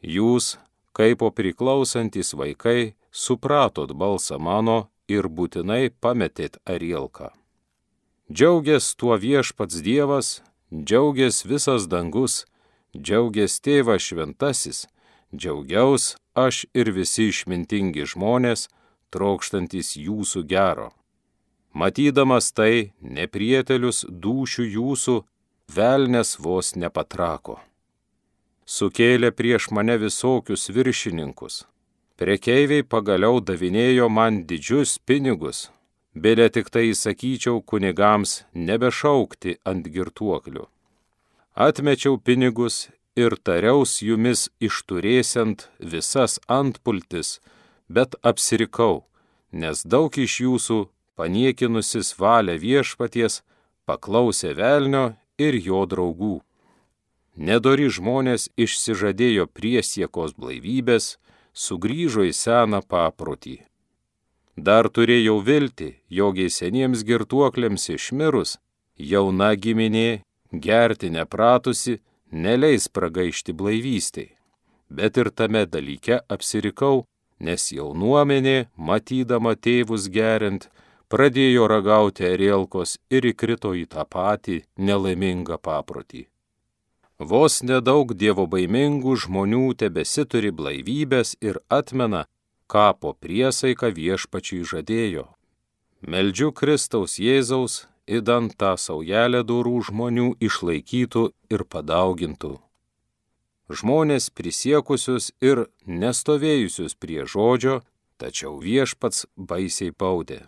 [0.00, 0.56] Jūs,
[0.96, 7.32] kaip o priklausantis vaikai, supratot balsą mano ir būtinai pametėt arielką.
[8.32, 10.40] Džiaugias tuo viešpats Dievas,
[10.72, 12.44] džiaugias visas dangus,
[12.96, 14.86] džiaugias tėvas šventasis,
[15.36, 18.68] džiaugiaus aš ir visi išmintingi žmonės,
[19.12, 20.92] trokštantis jūsų gero.
[21.72, 25.18] Matydamas tai, neprietelius dušių jūsų,
[25.72, 27.60] velnės vos nepatrako.
[28.66, 31.64] Sukėlė prieš mane visokius viršininkus.
[32.16, 35.70] Prekeiviai pagaliau davinėjo man didžius pinigus,
[36.12, 40.66] Bėlė tik tai įsakyčiau kunigams nebešaukti ant girtuoklių.
[41.56, 47.40] Atmečiau pinigus ir tariaus jumis išturėsiant visas antpultis,
[47.88, 49.06] bet apsirikau,
[49.52, 50.78] nes daug iš jūsų,
[51.16, 53.40] paniekinusis valią viešpaties,
[53.88, 56.42] paklausė velnio ir jo draugų.
[57.36, 61.16] Nedori žmonės išsižadėjo priesiekos blaivybės,
[61.52, 63.62] sugrįžo į seną paprotį.
[64.56, 68.58] Dar turėjau vilti, jogiai seniems girtuokliams išmirus,
[68.98, 70.20] jauna giminė,
[70.52, 74.34] gerti nepratusi, neleis pragaišti blaivystiai.
[74.92, 77.06] Bet ir tame dalyke apsirikau,
[77.40, 80.68] nes jaunuomenė, matydama tėvus geriant,
[81.08, 86.26] pradėjo ragauti erielkos ir įkrito į tą patį nelaimingą paprotį.
[87.22, 92.24] Vos nedaug dievo baimingų žmonių tebesituri blaivybės ir atmena,
[92.66, 95.28] kapo priesaiką viešpačiai žadėjo.
[96.02, 102.56] Meldžiu Kristaus Jėzaus, įdant tą saujelę durų žmonių išlaikytų ir padaugintų.
[103.70, 107.82] Žmonės prisiekusius ir nestovėjusius prie žodžio,
[108.18, 110.42] tačiau viešpats baisiai baudė.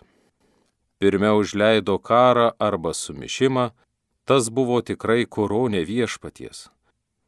[0.99, 3.71] Pirmiau užleido karą arba sumišimą,
[4.25, 6.69] tas buvo tikrai koronė viešpaties.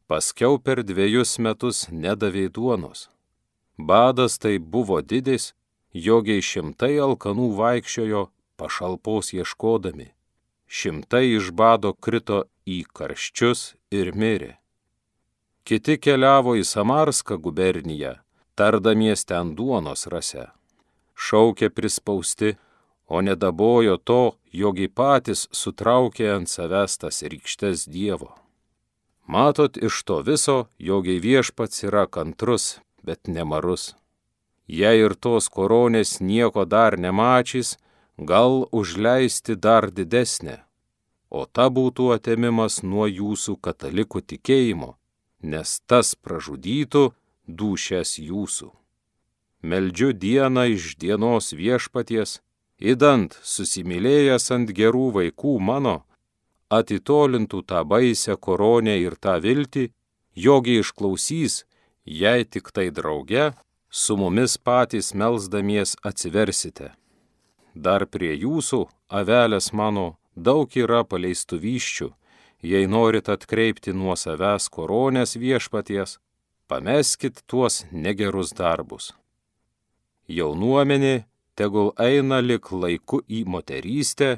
[0.07, 3.09] Paskiau per dviejus metus nedavė duonos.
[3.77, 5.53] Badas tai buvo didis,
[5.93, 10.13] jogiai šimtai alkanų vaikščiojo pašalpos ieškodami.
[10.67, 14.57] Šimtai iš bado krito į karščius ir mirė.
[15.67, 18.15] Kiti keliavo į Samarską guberniją,
[18.55, 20.47] tardamies ten duonos rase.
[21.17, 22.55] Šaukė prispausti,
[23.07, 28.33] o nedabojo to, jogi patys sutraukė ant savęs tas rykštes Dievo.
[29.27, 33.95] Matot iš to viso, jogi viešpats yra kantrus, bet nemarus.
[34.67, 37.75] Jei ir tos koronės nieko dar nemačys,
[38.17, 40.63] gal užleisti dar didesnę,
[41.29, 44.95] o ta būtų atėmimas nuo jūsų katalikų tikėjimo,
[45.43, 47.11] nes tas pražudytų
[47.47, 48.71] dušės jūsų.
[49.61, 52.41] Meldžiu dieną iš dienos viešpaties,
[52.79, 56.03] įdant susimylėjęs ant gerų vaikų mano,
[56.69, 59.89] atitolintų tą baisę koronę ir tą viltį,
[60.35, 61.63] jogi išklausys
[62.07, 63.51] jei tik tai drauge
[63.89, 66.93] su mumis patys melzdamies atsiversite.
[67.75, 72.09] Dar prie jūsų, avelės mano, daug yra paleistų vyščių,
[72.63, 76.17] jei norit atkreipti nuo savęs koronės viešpaties,
[76.67, 79.13] pameskit tuos negerus darbus.
[80.27, 81.27] Jaunuomenė
[81.57, 84.31] tegul eina lik laiku į moterystę,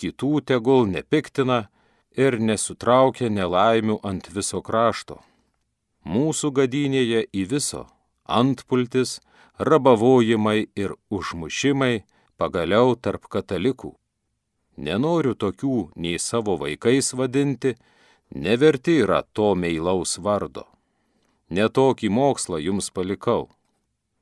[0.00, 1.66] kitų tegul nepiktina
[2.16, 5.20] ir nesutraukia nelaimių ant viso krašto
[6.08, 7.86] mūsų gadynėje į viso
[8.24, 9.18] antpultis,
[9.58, 12.04] rabavojimai ir užmušimai
[12.38, 13.94] pagaliau tarp katalikų.
[14.78, 17.74] Nenoriu tokių nei savo vaikais vadinti,
[18.30, 20.68] neverti yra to meilaus vardo.
[21.50, 23.48] Netokį mokslą jums palikau.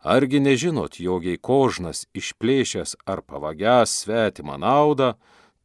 [0.04, 5.14] Argi nežinot, jogiai kožnas išplėšęs ar pavagęs svetimą naudą,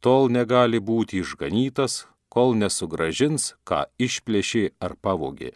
[0.00, 5.52] tol negali būti išganytas, kol nesugražins, ką išplėšė ar pavogė.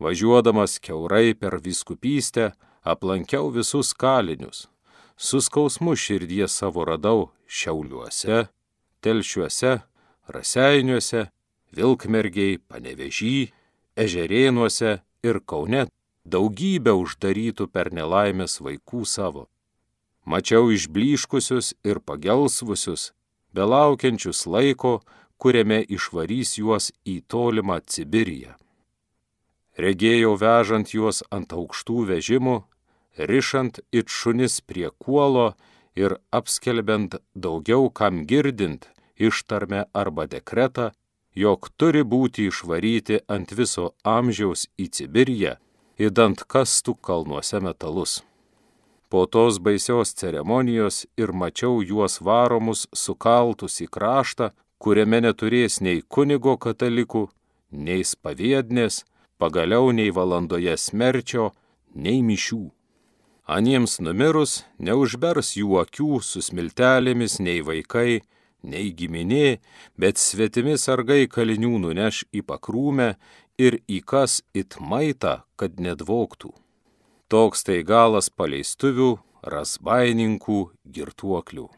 [0.00, 2.52] Važiuodamas keurai per viskupystę,
[2.82, 4.68] aplankiau visus kalinius.
[5.16, 8.46] Su skausmu širdie savo radau Šiauliuose,
[9.02, 9.80] Telšiuose,
[10.30, 11.26] Raseiniuose,
[11.74, 13.50] Vilkmergiai, Panevežy,
[13.98, 15.88] Ežerėnuose ir Kaune
[16.34, 19.48] daugybę uždarytų per nelaimės vaikų savo.
[20.28, 23.12] Mačiau išbliškusius ir pagelsvusius,
[23.56, 25.00] belaukiančius laiko,
[25.40, 28.58] kuriame išvarys juos į tolimą Sibiriją
[29.78, 32.56] regėjau vežant juos ant aukštų vežimų,
[33.30, 35.54] rišant it šunis prie kuolo
[35.98, 40.90] ir apskelbiant daugiau kam girdint ištarmę arba dekretą,
[41.34, 45.56] jog turi būti išvaryti ant viso amžiaus į Sibiriją,
[45.98, 48.22] įdant kastų kalnuose metalus.
[49.10, 56.56] Po tos baisios ceremonijos ir mačiau juos varomus sukaltus į kraštą, kuriame neturės nei kunigo
[56.60, 57.26] katalikų,
[57.72, 59.04] nei spavėdnės,
[59.40, 61.52] pagaliau nei valandoje smerčio,
[61.94, 62.68] nei mišių.
[63.48, 68.20] Aniems numirus neužbers jų akių su smiltelėmis nei vaikai,
[68.62, 69.58] nei giminė,
[69.96, 73.14] bet svetimi sargai kalinių nuneš į pakrūmę
[73.58, 76.54] ir į kas it maitą, kad nedvoktų.
[77.28, 80.60] Toks tai galas paleistuvių, rasbaininkų,
[80.94, 81.68] girtuoklių.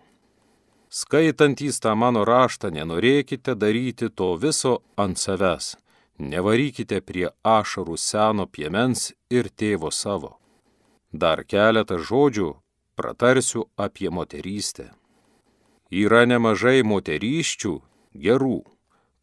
[0.90, 5.76] Skaitantys tą mano raštą, nenorėkite daryti to viso ant savęs.
[6.20, 10.36] Nevarykite prie ašarų seno piemens ir tėvo savo.
[11.12, 12.50] Dar keletą žodžių
[12.98, 14.90] pratarsiu apie moterystę.
[15.90, 17.72] Yra nemažai moteryščių
[18.14, 18.58] gerų,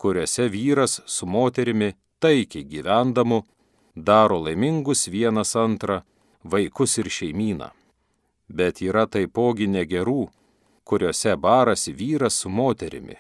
[0.02, 3.44] kuriuose vyras su moterimi taikiai gyvendamu
[3.96, 6.02] daro laimingus vienas antrą,
[6.44, 7.70] vaikus ir šeimyną.
[8.48, 10.28] Bet yra taipogi negerų,
[10.88, 13.18] kuriuose barasi vyras su moterimi.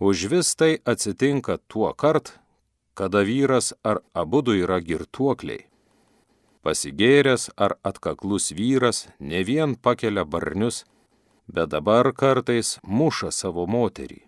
[0.00, 2.32] Už vis tai atsitinka tuo kart,
[2.94, 5.66] kada vyras ar abudu yra girtuokliai.
[6.64, 10.84] Pasigėręs ar atkaklus vyras ne vien pakelia barnius,
[11.46, 14.22] bet dabar kartais muša savo moterį.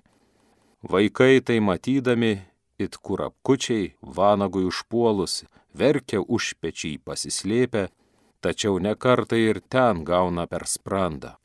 [0.85, 2.45] Vaikai tai matydami,
[2.79, 7.89] it kurapkučiai, vanagui užpuolus, verkia užpečiai pasislėpę,
[8.41, 11.37] tačiau nekartai ir ten gauna per sprandą.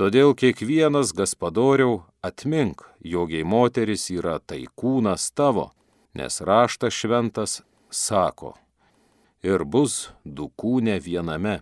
[0.00, 5.70] Todėl kiekvienas gaspadoriau atmink, jogiai moteris yra tai kūnas tavo,
[6.16, 7.60] nes raštas šventas
[7.90, 8.54] sako,
[9.42, 11.60] ir bus du kūne viename.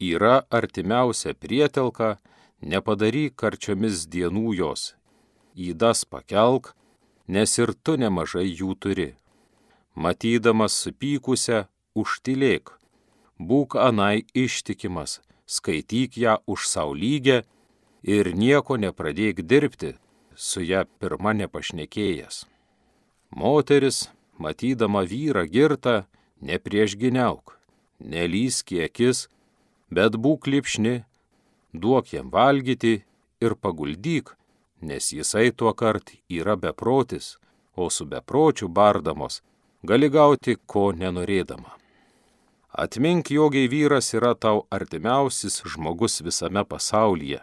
[0.00, 2.16] Yra artimiausia prietelka,
[2.64, 4.94] nepadaryk karčiomis dienų jos,
[5.52, 6.72] įdas pakelk,
[7.30, 9.10] nes ir tu nemažai jų turi.
[9.94, 11.64] Matydamas supykusią,
[11.94, 12.72] užtilėk,
[13.38, 17.42] būk anai ištikimas, skaityk ją už saulygę
[18.02, 19.94] ir nieko nepradėk dirbti,
[20.34, 22.46] su ją pirma nepašnekėjęs.
[23.30, 24.08] Moteris,
[24.38, 26.04] matydama vyrą girtą,
[26.42, 27.54] nepriešginiauk,
[28.00, 29.28] nelysk į akis,
[29.90, 31.04] bet būk lipšni,
[31.72, 33.02] duok jam valgyti
[33.44, 34.34] ir paguldyk,
[34.82, 37.38] nes jisai tuo kart yra beprotis,
[37.76, 39.42] o su bepročiu bardamos
[39.82, 41.76] gali gauti ko nenorėdama.
[42.72, 47.40] Atmink, jogiai vyras yra tau artimiausias žmogus visame pasaulyje.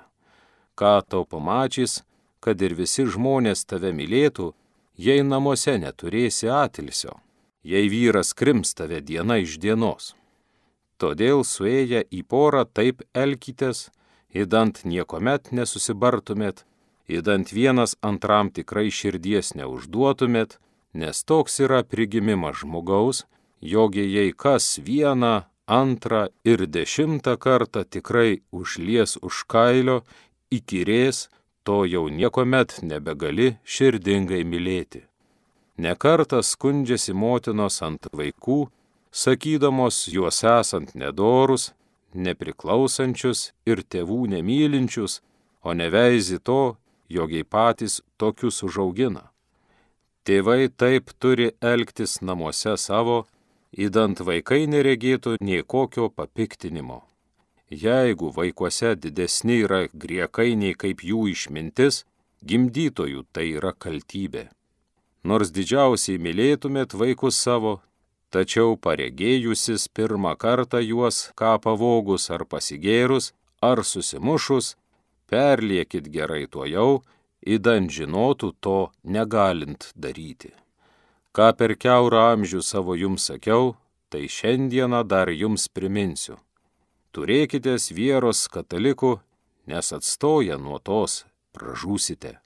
[0.79, 2.03] Ką tau pamačys,
[2.39, 4.53] kad ir visi žmonės tave mylėtų,
[4.95, 7.17] jei namuose neturėsi atilsio,
[7.63, 10.13] jei vyras krims tave diena iš dienos.
[10.97, 13.89] Todėl suėję į porą taip elkitės,
[14.33, 16.63] įdant niekuomet nesusibartumėt,
[17.07, 20.59] įdant vienas antram tikrai širdies neužduotumėt,
[20.93, 23.25] nes toks yra prigimimas žmogaus,
[23.61, 30.03] jogi jei kas vieną, antrą ir dešimtą kartą tikrai užlies už kailio,
[30.51, 31.27] įkyrės,
[31.63, 35.03] to jau niekuomet nebegali širdingai mylėti.
[35.77, 38.69] Nekartą skundžiasi motinos ant vaikų,
[39.11, 41.73] sakydamos juos esant nedorus,
[42.15, 45.21] nepriklausančius ir tėvų nemylinčius,
[45.61, 46.77] o neveizi to,
[47.09, 49.27] jogiai patys tokius užaugina.
[50.27, 53.25] Tėvai taip turi elgtis namuose savo,
[53.71, 57.03] įdant vaikai neregėtų nei kokio papiktinimo.
[57.69, 62.05] Jeigu vaikuose didesni yra griekai nei kaip jų išmintis,
[62.43, 64.47] gimdytojų tai yra kaltybė.
[65.27, 67.81] Nors didžiausiai mylėtumėt vaikus savo,
[68.31, 74.75] tačiau paregėjusis pirmą kartą juos ką pavogus ar pasigėrus, ar susimušus,
[75.29, 77.03] perliekit gerai tuo jau,
[77.43, 80.53] įdant žinotų to negalint daryti.
[81.35, 83.75] Ką per keurą amžių savo jums sakiau,
[84.09, 86.39] tai šiandieną dar jums priminsiu.
[87.13, 89.17] Turėkitės vieros katalikų,
[89.67, 92.37] nes atstoję nuo tos pražūsite.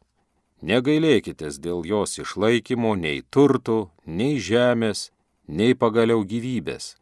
[0.61, 5.09] Negailėkitės dėl jos išlaikymo nei turtų, nei žemės,
[5.47, 6.95] nei pagaliau gyvybės,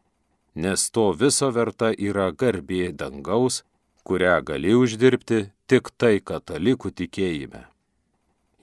[0.54, 3.62] nes to viso verta yra garbė dangaus,
[4.10, 5.36] kurią gali uždirbti
[5.70, 7.60] tik tai katalikų tikėjime.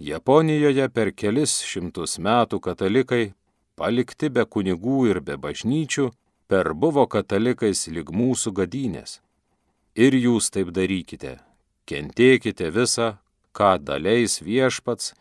[0.07, 3.31] Japonijoje per kelis šimtus metų katalikai,
[3.79, 6.09] palikti be kunigų ir be bažnyčių,
[6.51, 9.21] per buvo katalikais lyg mūsų gadynės.
[9.95, 11.37] Ir jūs taip darykite,
[11.87, 13.15] kentėkite visą,
[13.55, 15.13] ką daleis viešpats,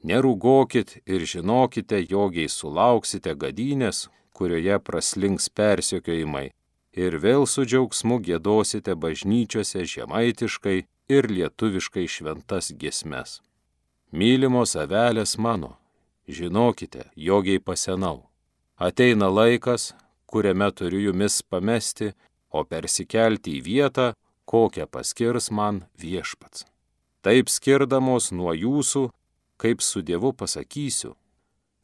[0.00, 6.48] nerūgokit ir žinokite, jogiai sulauksite gadynės, kurioje praslinks persiokiojimai,
[6.96, 10.76] ir vėl su džiaugsmu gėdosite bažnyčiose žemaitiškai
[11.10, 13.40] ir lietuviškai šventas gesmes.
[14.14, 15.74] Mylimos avelės mano,
[16.28, 18.28] žinokite, jogiai pasenau.
[18.78, 19.92] Ateina laikas,
[20.26, 22.12] kuriame turiu jumis pamesti,
[22.54, 24.12] o persikelti į vietą,
[24.46, 26.64] kokią paskirs man viešpats.
[27.24, 29.08] Taip skirdamos nuo jūsų,
[29.58, 31.14] kaip su Dievu pasakysiu.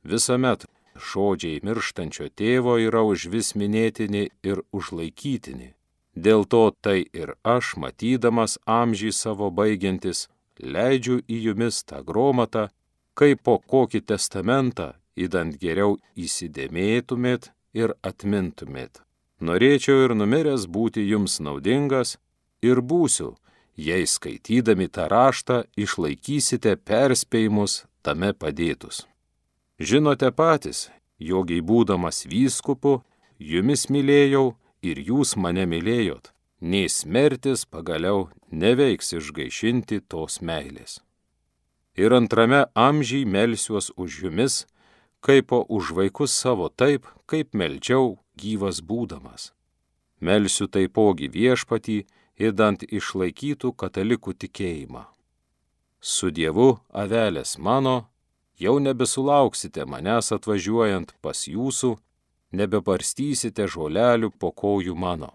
[0.05, 5.75] Visuomet žodžiai mirštančio tėvo yra už vis minėtini ir užlaikytini.
[6.15, 10.29] Dėl to tai ir aš, matydamas amžiai savo baigiantis,
[10.59, 12.69] leidžiu į jumis tą gromatą,
[13.15, 19.03] kaip po kokį testamentą, įdant geriau įsidėmėtumėt ir atmintumėt.
[19.41, 22.19] Norėčiau ir numiręs būti jums naudingas
[22.61, 23.37] ir būsiu,
[23.77, 29.07] jei skaitydami tą raštą išlaikysite perspėjimus tame padėtus.
[29.81, 32.99] Žinote patys, jog įbūdamas vyskupu,
[33.41, 34.51] jumis mylėjau
[34.85, 40.99] ir jūs mane mylėjot, nei smertis pagaliau neveiks išgaišinti tos meilės.
[41.97, 44.67] Ir antrame amžiai melsiuos už jumis,
[45.25, 49.55] kaip po už vaikus savo taip, kaip melčiau gyvas būdamas.
[50.21, 52.05] Melsiu taipogi viešpatį,
[52.37, 55.09] įdant išlaikytų katalikų tikėjimą.
[56.01, 58.11] Su Dievu, avelės mano,
[58.61, 61.97] jau nebesulauksite manęs atvažiuojant pas jūsų,
[62.53, 65.33] nebeparstysite žolelių po kojų mano.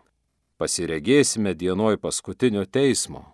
[0.57, 3.25] Pasiregėsime dienoj paskutinio teismo.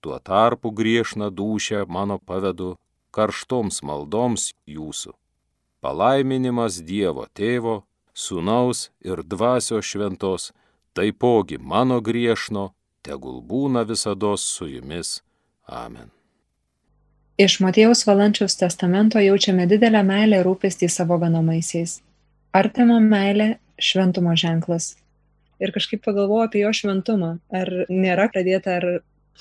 [0.00, 2.76] Tuo tarpu griešna dušę mano pavedu
[3.12, 5.12] karštoms maldoms jūsų.
[5.82, 7.82] Palaiminimas Dievo tėvo,
[8.14, 10.52] sūnaus ir dvasios šventos,
[10.94, 12.70] taipogi mano griešno,
[13.02, 15.20] tegul būna visada su jumis.
[15.66, 16.21] Amen.
[17.40, 22.02] Iš Matėjaus Valančiaus testamento jaučiame didelę meilę rūpestį savo ganomaissiais.
[22.52, 24.98] Artimo meilė šventumo ženklas.
[25.62, 27.38] Ir kažkaip pagalvoju apie jo šventumą.
[27.48, 28.86] Ar nėra pradėta, ar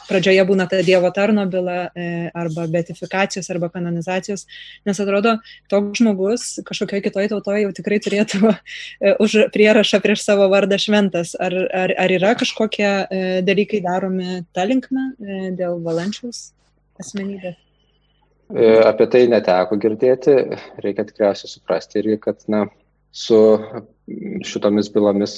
[0.07, 4.45] pradžioje būna ta Dievo tarno byla e, arba betifikacijos arba kanonizacijos,
[4.87, 5.33] nes atrodo,
[5.67, 11.35] toks žmogus kažkokioje kitoje tautoje jau tikrai turėtų e, už prierašą prieš savo vardą šventas.
[11.35, 15.09] Ar, ar, ar yra kažkokie e, dalykai daromi tą linkmę
[15.59, 16.53] dėl valančiaus
[17.03, 17.59] asmenybės?
[18.51, 20.33] Apie tai neteko girdėti,
[20.83, 22.65] reikia tikriausiai suprasti irgi, kad na,
[23.11, 23.39] su
[24.47, 25.37] šitomis bylomis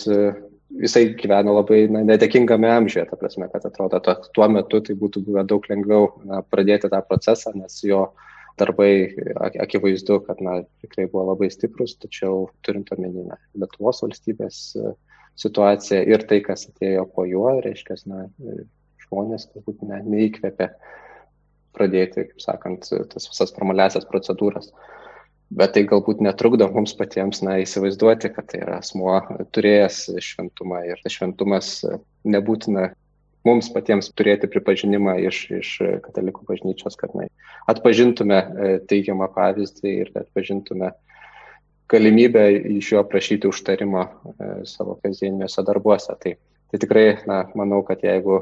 [0.81, 5.23] jisai gyveno labai na, nedėkingame amžiuje, ta prasme, kad atrodo, to, tuo metu tai būtų
[5.27, 8.07] buvę daug lengviau na, pradėti tą procesą, nes jo
[8.59, 8.91] darbai
[9.61, 14.93] akivaizdu, kad na, tikrai buvo labai stiprus, tačiau turint omeny na, Lietuvos valstybės e,
[15.41, 18.27] situaciją ir tai, kas atėjo po juo, reiškia, na,
[19.05, 20.69] žmonės galbūt ne, neįkvėpė
[21.75, 24.71] pradėti, kaip sakant, tas visas formaliasias procedūras.
[25.53, 29.19] Bet tai galbūt netrukdo mums patiems na, įsivaizduoti, kad tai yra asmuo
[29.53, 31.75] turėjęs šventumą ir šventumas
[32.25, 32.89] nebūtina
[33.45, 35.71] mums patiems turėti pripažinimą iš, iš
[36.05, 37.27] katalikų bažnyčios, kad na,
[37.69, 40.93] atpažintume e, teigiamą pavyzdį ir atpažintume
[41.91, 42.47] galimybę
[42.79, 46.15] iš jo prašyti užtarimo e, savo kasdieniniuose darbuose.
[46.23, 46.35] Tai,
[46.71, 48.39] tai tikrai, na, manau, kad jeigu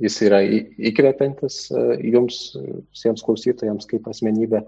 [0.00, 2.42] jis yra įkvepiantis e, jums,
[2.92, 4.62] visiems klausytojams kaip asmenybė,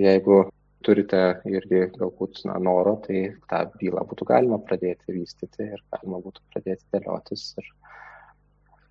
[0.00, 0.44] jeigu
[0.86, 6.44] turite irgi galbūt na, noro, tai tą bylą būtų galima pradėti vystyti ir galima būtų
[6.52, 7.68] pradėti dėliotis ir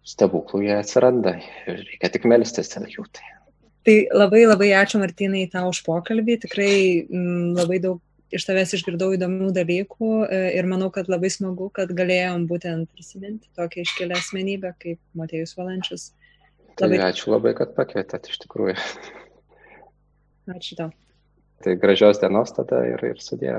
[0.09, 3.05] stebuklų jie atsiranda ir reikia tik melstis dėl jų.
[3.13, 3.31] Tai.
[3.85, 6.73] tai labai labai ačiū Martinai tau už pokalbį, tikrai
[7.09, 8.01] m, mm, labai daug
[8.35, 13.49] iš tavęs išgirdau įdomių dalykų e, ir manau, kad labai smagu, kad galėjom būtent prisiminti
[13.57, 16.09] tokią iškelią asmenybę kaip Matėjus Valančius.
[16.79, 16.97] Labai...
[16.97, 18.77] Tai ačiū labai, kad pakvietėt iš tikrųjų.
[20.55, 20.93] Ačiū tau.
[21.59, 23.57] Tai gražios dienos tada ir, ir sudė.